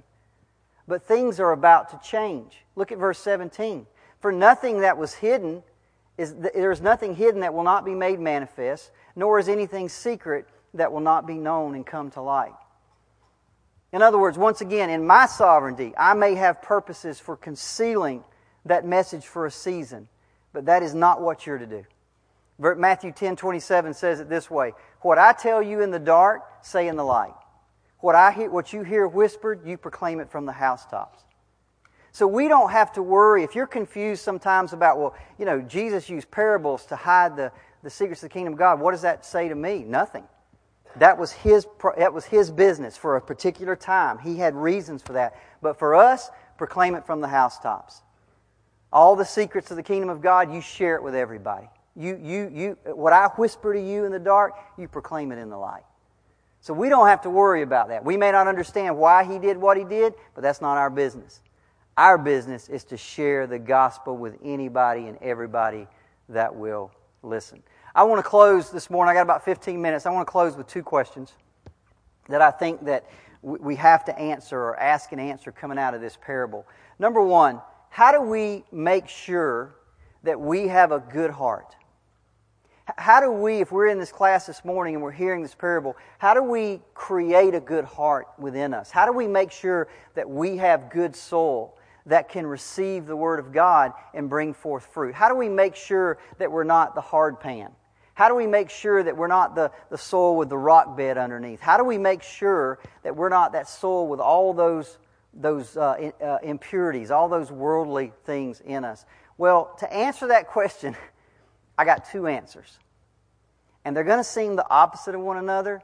[0.87, 2.65] But things are about to change.
[2.75, 3.85] Look at verse 17.
[4.19, 5.63] For nothing that was hidden
[6.17, 10.47] is there is nothing hidden that will not be made manifest, nor is anything secret
[10.73, 12.53] that will not be known and come to light.
[13.95, 18.25] In other words, once again, in my sovereignty, I may have purposes for concealing
[18.65, 20.09] that message for a season,
[20.51, 21.85] but that is not what you're to do.
[22.59, 26.89] Matthew 10 27 says it this way What I tell you in the dark, say
[26.89, 27.35] in the light.
[28.01, 31.23] What, I hear, what you hear whispered, you proclaim it from the housetops.
[32.11, 33.45] So we don't have to worry.
[33.45, 37.49] If you're confused sometimes about, well, you know, Jesus used parables to hide the,
[37.81, 39.85] the secrets of the kingdom of God, what does that say to me?
[39.85, 40.25] Nothing.
[40.97, 44.19] That was his, that was his business for a particular time.
[44.19, 45.35] He had reasons for that.
[45.61, 48.01] But for us, proclaim it from the housetops.
[48.93, 51.67] All the secrets of the kingdom of God, you share it with everybody.
[51.97, 55.49] You, you, you, what I whisper to you in the dark, you proclaim it in
[55.49, 55.83] the light.
[56.61, 58.03] So we don't have to worry about that.
[58.03, 61.41] We may not understand why he did what he did, but that's not our business.
[61.97, 65.87] Our business is to share the gospel with anybody and everybody
[66.29, 67.63] that will listen.
[67.95, 69.09] I want to close this morning.
[69.09, 70.05] I got about 15 minutes.
[70.05, 71.31] I want to close with two questions
[72.27, 73.05] that I think that
[73.41, 76.67] we have to answer or ask and answer coming out of this parable.
[76.99, 79.75] Number one, how do we make sure
[80.23, 81.73] that we have a good heart?
[82.97, 85.95] How do we, if we're in this class this morning and we're hearing this parable,
[86.17, 88.91] how do we create a good heart within us?
[88.91, 91.77] How do we make sure that we have good soul
[92.07, 95.15] that can receive the Word of God and bring forth fruit?
[95.15, 97.71] How do we make sure that we're not the hard pan?
[98.15, 101.17] How do we make sure that we're not the, the soil with the rock bed
[101.17, 101.59] underneath?
[101.59, 104.97] How do we make sure that we're not that soil with all those,
[105.33, 109.05] those uh, uh, impurities, all those worldly things in us?
[109.37, 110.95] Well, to answer that question,
[111.77, 112.79] I got two answers.
[113.83, 115.81] And they're going to seem the opposite of one another,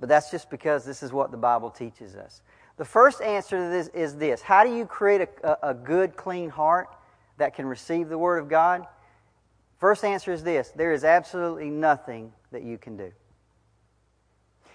[0.00, 2.42] but that's just because this is what the Bible teaches us.
[2.76, 6.50] The first answer to this is this How do you create a, a, good, clean
[6.50, 6.88] heart
[7.36, 8.86] that can receive the Word of God?
[9.78, 13.12] First answer is this there is absolutely nothing that you can do.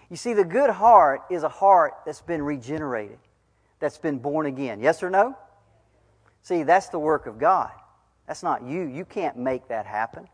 [0.10, 3.20] You see, the good heart is a heart that's been regenerated,
[3.80, 4.80] that's been born again.
[4.80, 5.36] Yes or no?
[6.42, 7.72] See, that's the work of God.
[8.28, 8.84] That's not you.
[8.84, 10.28] You can't make that happen.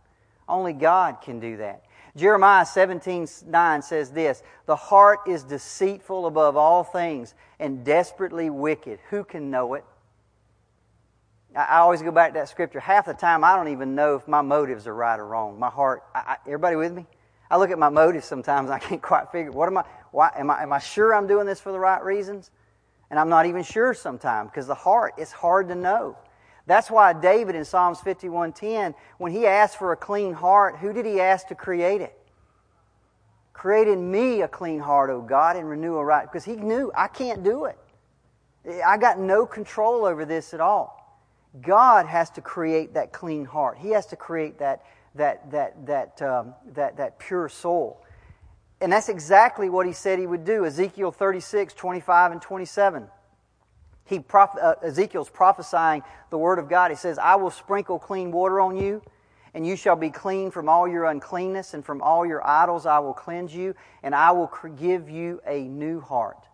[0.48, 1.86] Only God can do that.
[2.16, 9.00] Jeremiah 17 9 says this The heart is deceitful above all things and desperately wicked.
[9.10, 9.86] Who can know it?
[11.56, 12.80] I always go back to that scripture.
[12.80, 15.58] Half the time, I don't even know if my motives are right or wrong.
[15.58, 17.08] My heart, I, I, everybody with me?
[17.50, 20.50] I look at my motives sometimes, I can't quite figure, what am I, why, am
[20.52, 22.52] I, am I sure I'm doing this for the right reasons?
[23.10, 26.18] And I'm not even sure sometimes because the heart, it's hard to know.
[26.68, 31.08] That's why David in Psalms 51:10, when he asked for a clean heart, who did
[31.08, 32.16] he ask to create it?
[33.54, 36.26] Create in me a clean heart, O God, and renew a right.
[36.26, 37.80] Because he knew I can't do it.
[38.86, 40.99] I got no control over this at all.
[41.62, 43.78] God has to create that clean heart.
[43.78, 44.84] He has to create that
[45.16, 48.04] that that that um, that that pure soul.
[48.82, 50.66] And that's exactly what he said he would do.
[50.66, 53.08] Ezekiel 36, 25, and 27
[54.10, 56.90] he uh, Ezekiel's prophesying the word of God.
[56.90, 59.04] He says, I will sprinkle clean water on you,
[59.54, 63.00] and you shall be clean from all your uncleanness, and from all your idols I
[63.00, 66.49] will cleanse you, and I will give you a new heart.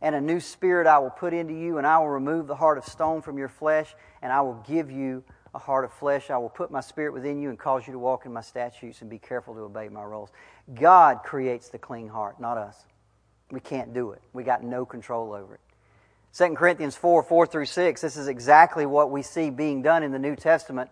[0.00, 2.78] And a new spirit I will put into you, and I will remove the heart
[2.78, 6.30] of stone from your flesh, and I will give you a heart of flesh.
[6.30, 9.00] I will put my spirit within you and cause you to walk in my statutes
[9.00, 10.30] and be careful to obey my rules.
[10.74, 12.76] God creates the clean heart, not us.
[13.50, 14.20] We can't do it.
[14.32, 15.60] We got no control over it.
[16.36, 20.12] 2 Corinthians 4 4 through 6, this is exactly what we see being done in
[20.12, 20.90] the New Testament.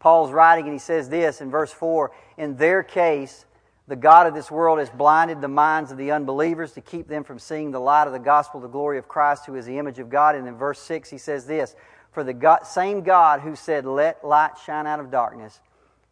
[0.00, 3.44] Paul's writing and he says this in verse 4 In their case,
[3.88, 7.24] the God of this world has blinded the minds of the unbelievers to keep them
[7.24, 9.98] from seeing the light of the gospel, the glory of Christ, who is the image
[9.98, 10.36] of God.
[10.36, 11.74] And in verse 6, he says this
[12.12, 15.60] For the God, same God who said, Let light shine out of darkness,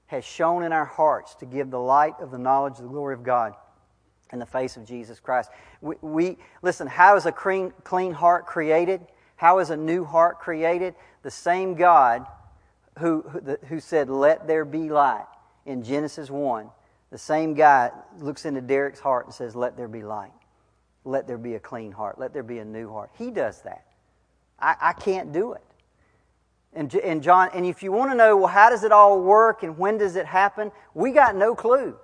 [0.07, 3.15] has shone in our hearts to give the light of the knowledge of the glory
[3.15, 3.55] of God
[4.33, 5.51] in the face of Jesus Christ.
[5.81, 9.01] We, we, listen, how is a clean, clean heart created?
[9.37, 10.95] How is a new heart created?
[11.23, 12.27] The same God
[12.99, 15.27] who, who, who said, Let there be light
[15.67, 16.69] in Genesis 1,
[17.11, 20.33] the same guy looks into Derricke's heart and says, Let there be light.
[21.05, 23.11] let there be a clean heart, let there be a new heart.
[23.19, 23.85] He does that.
[24.59, 25.65] I, I can't do it.
[26.73, 29.63] And, and John, and if you want to know, well, how does it all work
[29.63, 30.71] and when does it happen?
[30.95, 31.97] We got no clue.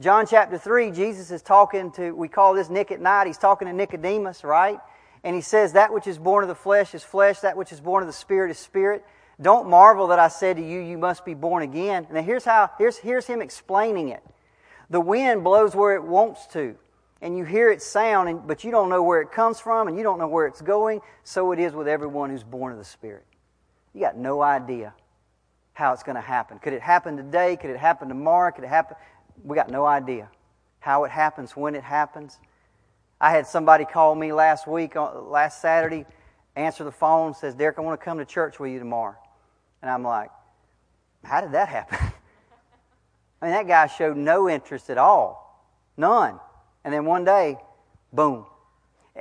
[0.00, 3.26] John chapter 3, Jesus is talking to, we call this Nick at night.
[3.26, 4.80] He's talking to Nicodemus, right?
[5.22, 7.80] And he says, That which is born of the flesh is flesh, that which is
[7.80, 9.04] born of the spirit is spirit.
[9.40, 12.06] Don't marvel that I said to you, You must be born again.
[12.10, 14.22] Now, here's, how, here's, here's him explaining it.
[14.90, 16.74] The wind blows where it wants to,
[17.22, 19.96] and you hear its sound, and, but you don't know where it comes from, and
[19.96, 21.00] you don't know where it's going.
[21.22, 23.24] So it is with everyone who's born of the Spirit.
[23.94, 24.92] You got no idea
[25.72, 26.58] how it's going to happen.
[26.58, 27.56] Could it happen today?
[27.56, 28.50] Could it happen tomorrow?
[28.50, 28.96] Could it happen?
[29.44, 30.28] We got no idea
[30.80, 32.38] how it happens, when it happens.
[33.20, 36.06] I had somebody call me last week, uh, last Saturday,
[36.56, 39.16] answer the phone, says, Derricke, I want to come to church with you tomorrow.
[39.82, 40.30] And I'm like,
[41.22, 41.98] how did that happen?
[43.40, 45.68] I mean, that guy showed no interest at all.
[45.96, 46.38] None.
[46.84, 47.58] And then one day,
[48.12, 48.46] boom.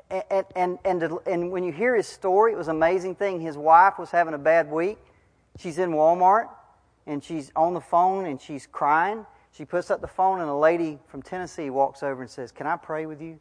[0.09, 3.39] And, and, and, and when you hear his story, it was an amazing thing.
[3.39, 4.97] His wife was having a bad week.
[5.57, 6.47] She's in Walmart,
[7.05, 9.25] and she's on the phone, and she's crying.
[9.51, 12.67] She puts up the phone, and a lady from Tennessee walks over and says, Can
[12.67, 13.39] I pray with you?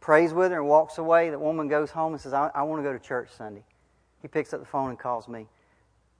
[0.00, 1.30] Prays with her and walks away.
[1.30, 3.64] The woman goes home and says, I, I want to go to church Sunday.
[4.20, 5.46] He picks up the phone and calls me.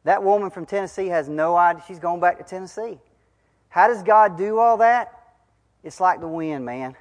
[0.04, 2.98] That woman from Tennessee has no idea she's going back to Tennessee.
[3.68, 5.12] How does God do all that?
[5.82, 6.94] It's like the wind, man.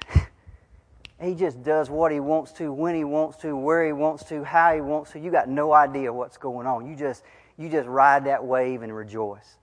[1.22, 4.42] he just does what he wants to, when he wants to, where he wants to,
[4.42, 5.20] how he wants to.
[5.20, 6.86] You got no idea what's going on.
[6.86, 7.22] You just
[7.56, 9.56] you just ride that wave and rejoice.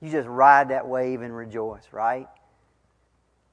[0.00, 2.28] You just ride that wave and rejoice, right?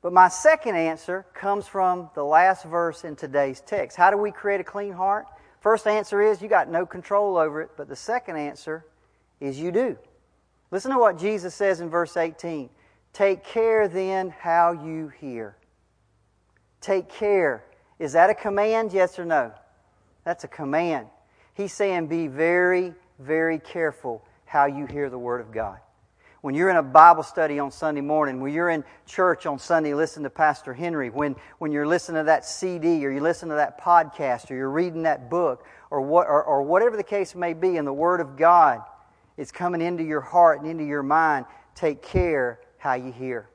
[0.02, 3.98] But my second answer comes from the last verse in today's text.
[3.98, 5.26] How do we create a clean heart?
[5.66, 8.86] First answer is you got no control over it, but the second answer
[9.40, 9.98] is you do.
[10.70, 12.70] Listen to what Jesus says in verse 18.
[13.14, 15.58] Take care then how you hear.
[16.82, 17.64] Take care.
[17.98, 18.94] Is that a command?
[18.94, 19.54] Yes or no?
[20.24, 21.08] That's a command.
[21.56, 25.80] He's saying be very, very careful how you hear the Word of God
[26.46, 29.96] when you're in a Bible study on Sunday morning, when you're in church on Sunday,
[29.96, 33.56] listen to Pastor Henry, when, when you're listening to that CD or you listen to
[33.56, 37.56] that podcast or you're reading that book or, what, or, or whatever the case may
[37.56, 38.84] be, and the Word of God
[39.38, 43.50] is coming into your heart and into your mind, take care how you hear.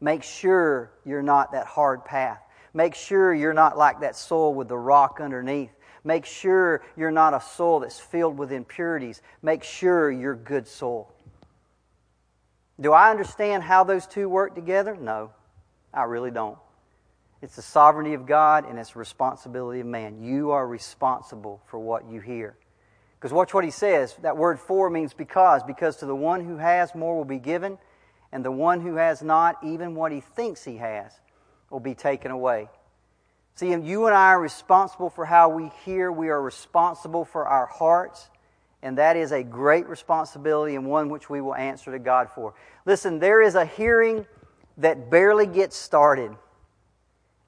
[0.00, 2.40] Make sure you're not that hard path.
[2.72, 5.72] Make sure you're not like that soil with the rock underneath.
[6.04, 9.20] Make sure you're not a soil that's filled with impurities.
[9.42, 11.12] Make sure you're good soil.
[12.80, 14.96] Do I understand how those two work together?
[14.96, 15.30] No,
[15.94, 16.58] I really don't.
[17.40, 20.22] It's the sovereignty of God and it's the responsibility of man.
[20.22, 22.56] You are responsible for what you hear.
[23.18, 24.14] Because watch what he says.
[24.22, 25.62] That word for means because.
[25.62, 27.78] Because to the one who has, more will be given,
[28.30, 31.12] and the one who has not, even what he thinks he has,
[31.70, 32.68] will be taken away.
[33.54, 36.12] See, you and I are responsible for how we hear.
[36.12, 38.28] We are responsible for our hearts
[38.82, 42.54] and that is a great responsibility and one which we will answer to God for.
[42.84, 44.26] Listen, there is a hearing
[44.78, 46.30] that barely gets started,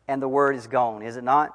[0.07, 1.55] and the word is gone, is it not?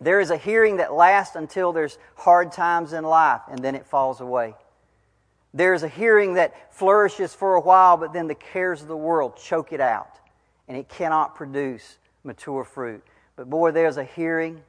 [0.00, 3.86] There is a hearing that lasts until there's hard times in life, and then it
[3.86, 4.54] falls away.
[5.52, 9.36] There's a hearing that flourishes for a while, but then the cares of the world
[9.36, 10.18] choke it out,
[10.68, 13.02] and it cannot produce mature fruit.
[13.36, 14.62] But boy, there's a hearing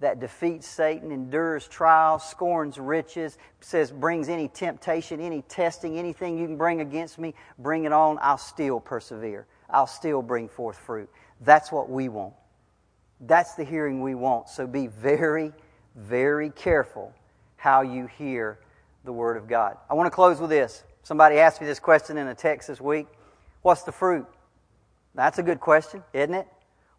[0.00, 6.46] that defeats Satan, endures trials, scorns riches, says brings any temptation, any testing, anything you
[6.46, 8.18] can bring against me, bring it on.
[8.22, 9.46] I'll still persevere.
[9.68, 11.10] I'll still bring forth fruit.
[11.42, 12.34] That's what we want.
[13.20, 14.48] That's the hearing we want.
[14.48, 15.52] So be very,
[15.94, 17.12] very careful
[17.56, 18.58] how you hear
[19.04, 19.76] the Word of God.
[19.88, 20.82] I want to close with this.
[21.02, 23.06] Somebody asked me this question in a text this week
[23.62, 24.26] What's the fruit?
[25.14, 26.46] That's a good question, isn't it?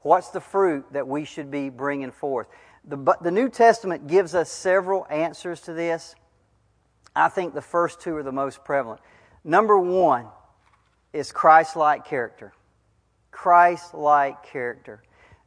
[0.01, 2.47] What's the fruit that we should be bringing forth?
[2.85, 6.15] The, the New Testament gives us several answers to this.
[7.15, 9.01] I think the first two are the most prevalent.
[9.43, 10.27] Number one
[11.13, 12.53] is Christ like character.
[13.31, 15.01] Christ like character.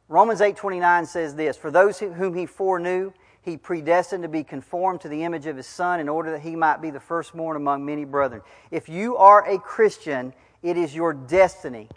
[0.07, 3.11] Romans 8:29 says this, "For those whom he foreknew,
[3.41, 6.55] he predestined to be conformed to the image of his son in order that he
[6.55, 11.13] might be the firstborn among many brethren." If you are a Christian, it is your
[11.13, 11.89] destiny.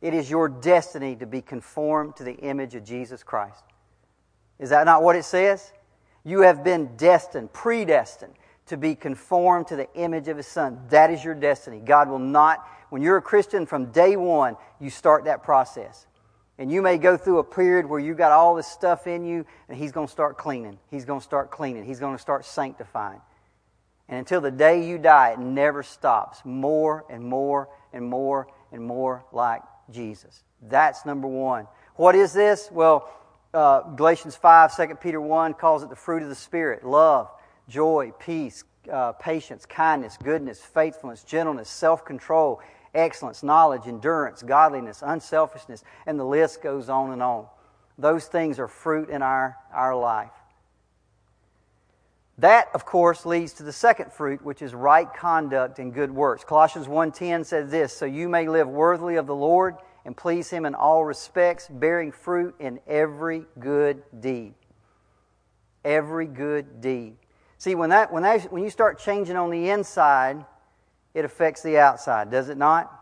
[0.00, 3.64] It is your destiny to be conformed to the image of Jesus Christ.
[4.58, 5.72] Is that not what it says?
[6.24, 8.34] You have been destined, predestined,
[8.66, 10.80] to be conformed to the image of His Son.
[10.90, 11.80] That is your destiny.
[11.80, 16.06] God will not, when you're a Christian from day one, you start that process.
[16.58, 19.44] And you may go through a period where you've got all this stuff in you,
[19.68, 20.78] and He's going to start cleaning.
[20.90, 21.84] He's going to start cleaning.
[21.84, 23.20] He's going to start sanctifying.
[24.08, 26.42] And until the day you die, it never stops.
[26.44, 30.44] More and more and more and more like Jesus.
[30.60, 31.66] That's number one.
[31.96, 32.68] What is this?
[32.70, 33.10] Well,
[33.54, 37.30] uh, Galatians 5, 2 Peter 1 calls it the fruit of the Spirit love,
[37.68, 42.60] joy, peace, uh, patience, kindness, goodness, faithfulness, gentleness, self control,
[42.94, 47.46] excellence, knowledge, endurance, godliness, unselfishness, and the list goes on and on.
[47.98, 50.30] Those things are fruit in our, our life.
[52.38, 56.42] That, of course, leads to the second fruit, which is right conduct and good works.
[56.42, 60.66] Colossians 1.10 says this, So you may live worthily of the Lord and please Him
[60.66, 64.54] in all respects, bearing fruit in every good deed.
[65.84, 67.16] Every good deed.
[67.58, 70.44] See, when, that, when, that, when you start changing on the inside,
[71.14, 72.98] it affects the outside, does it not?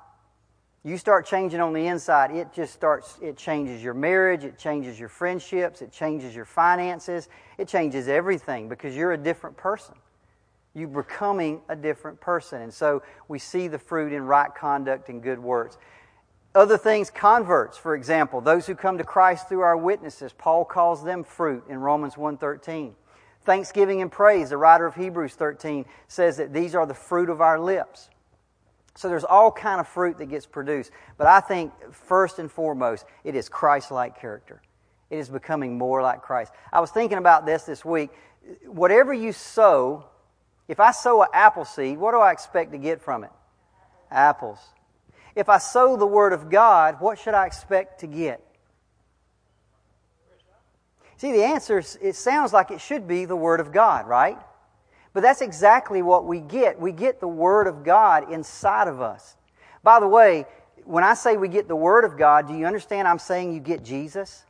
[0.82, 4.98] You start changing on the inside, it just starts, it changes your marriage, it changes
[4.98, 7.28] your friendships, it changes your finances,
[7.58, 9.94] it changes everything because you're a different person.
[10.72, 12.62] You're becoming a different person.
[12.62, 15.76] And so we see the fruit in right conduct and good works.
[16.54, 21.04] Other things, converts, for example, those who come to Christ through our witnesses, Paul calls
[21.04, 22.92] them fruit in Romans 1.13.
[23.44, 27.40] Thanksgiving and praise, the writer of Hebrews 13 says that these are the fruit of
[27.40, 28.10] our lips.
[28.96, 30.90] So there's all kind of fruit that gets produced.
[31.16, 34.60] But I think first and foremost, it is Christ-like character.
[35.08, 36.52] It is becoming more like Christ.
[36.72, 38.10] I was thinking about this this week.
[38.66, 40.04] Whatever you sow,
[40.66, 43.30] if I sow an apple seed, what do I expect to get from it?
[44.10, 44.58] Apples.
[45.34, 48.44] If I sow the Word of God, what should I expect to get?
[51.16, 51.98] See, the answer, is.
[52.00, 54.38] it sounds like it should be the Word of God, right?
[55.12, 56.80] But that's exactly what we get.
[56.80, 59.36] We get the Word of God inside of us.
[59.82, 60.46] By the way,
[60.84, 63.60] when I say we get the Word of God, do you understand I'm saying you
[63.60, 64.44] get Jesus?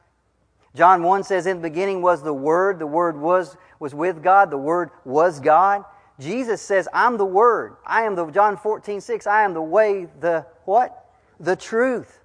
[0.75, 4.51] John 1 says, In the beginning was the Word, the Word was, was with God,
[4.51, 5.85] the Word was God.
[6.21, 7.77] Jesus says, I'm the Word.
[7.85, 11.05] I am the, John 14, 6, I am the way, the what?
[11.41, 12.21] The truth.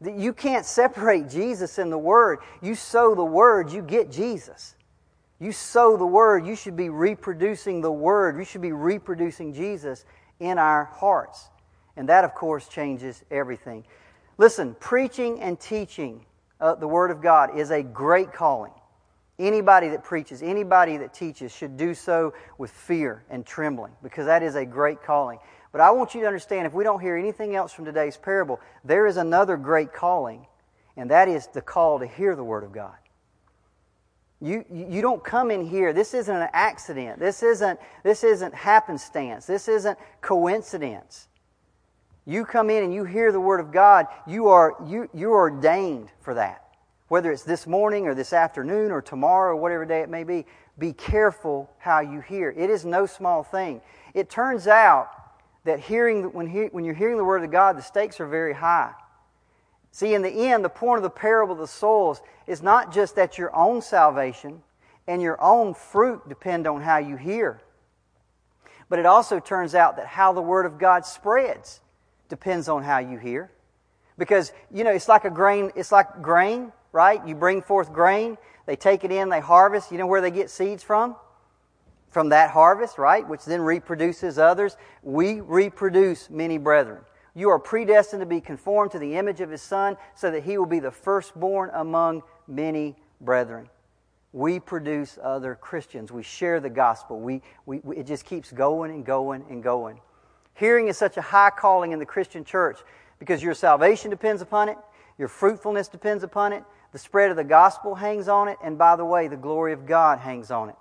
[0.00, 2.38] You can't separate Jesus and the Word.
[2.62, 4.74] You sow the Word, you get Jesus.
[5.38, 8.38] You sow the Word, you should be reproducing the Word.
[8.38, 10.06] You should be reproducing Jesus
[10.40, 11.50] in our hearts.
[11.96, 13.84] And that, of course, changes everything.
[14.38, 16.24] Listen, preaching and teaching
[16.60, 18.72] uh, the Word of God is a great calling.
[19.38, 24.42] Anybody that preaches, anybody that teaches should do so with fear and trembling because that
[24.42, 25.38] is a great calling.
[25.72, 28.60] But I want you to understand if we don't hear anything else from today's parable,
[28.84, 30.46] there is another great calling,
[30.96, 32.96] and that is the call to hear the Word of God.
[34.40, 35.92] You, you don't come in here.
[35.92, 37.18] This isn't an accident.
[37.18, 39.46] This isn't, this isn't happenstance.
[39.46, 41.28] This isn't coincidence.
[42.24, 46.10] You come in and you hear the Word of God, you are, you, you're ordained
[46.20, 46.62] for that.
[47.08, 50.44] Whether it's this morning or this afternoon or tomorrow or whatever day it may be,
[50.78, 52.50] be careful how you hear.
[52.50, 53.80] It is no small thing.
[54.14, 55.08] It turns out
[55.64, 58.54] that hearing, when, he, when you're hearing the Word of God, the stakes are very
[58.54, 58.92] high.
[59.90, 63.16] See, in the end, the point of the parable of the soils is not just
[63.16, 64.62] that your own salvation
[65.06, 67.60] and your own fruit depend on how you hear,
[68.88, 71.80] but it also turns out that how the Word of God spreads
[72.28, 73.50] depends on how you hear.
[74.16, 77.26] Because, you know, it's like a grain, it's like grain, right?
[77.26, 78.36] You bring forth grain,
[78.66, 79.90] they take it in, they harvest.
[79.92, 81.16] You know where they get seeds from?
[82.10, 83.26] From that harvest, right?
[83.28, 84.76] Which then reproduces others.
[85.02, 87.02] We reproduce many brethren.
[87.34, 90.58] You are predestined to be conformed to the image of His Son so that He
[90.58, 93.68] will be the firstborn among many brethren.
[94.32, 96.12] We produce other Christians.
[96.12, 97.20] We share the gospel.
[97.20, 100.00] We, we, we, it just keeps going and going and going.
[100.54, 102.78] Hearing is such a high calling in the Christian church
[103.18, 104.76] because your salvation depends upon it,
[105.16, 108.96] your fruitfulness depends upon it, the spread of the gospel hangs on it, and by
[108.96, 110.76] the way, the glory of God hangs on it.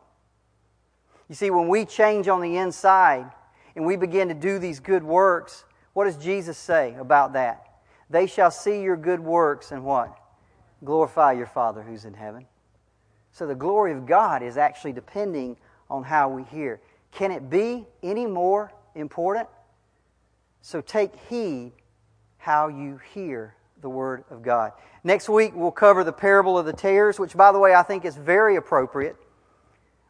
[1.30, 3.32] You see, when we change on the inside
[3.76, 7.64] and we begin to do these good works, what does Jesus say about that?
[8.10, 10.18] They shall see your good works and what?
[10.84, 12.46] Glorify your Father who's in heaven.
[13.32, 15.58] So the glory of God is actually depending
[15.90, 16.80] on how we hear.
[17.12, 19.48] Can it be any more important?
[20.62, 21.72] So take heed
[22.38, 24.72] how you hear the Word of God.
[25.04, 28.06] Next week, we'll cover the parable of the tares, which, by the way, I think
[28.06, 29.16] is very appropriate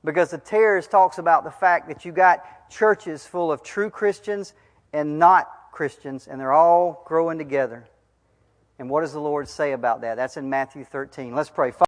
[0.07, 4.53] because the tares talks about the fact that you got churches full of true Christians
[4.93, 7.85] and not Christians, and they're all growing together.
[8.79, 10.15] And what does the Lord say about that?
[10.15, 11.35] That's in Matthew 13.
[11.35, 11.71] Let's pray.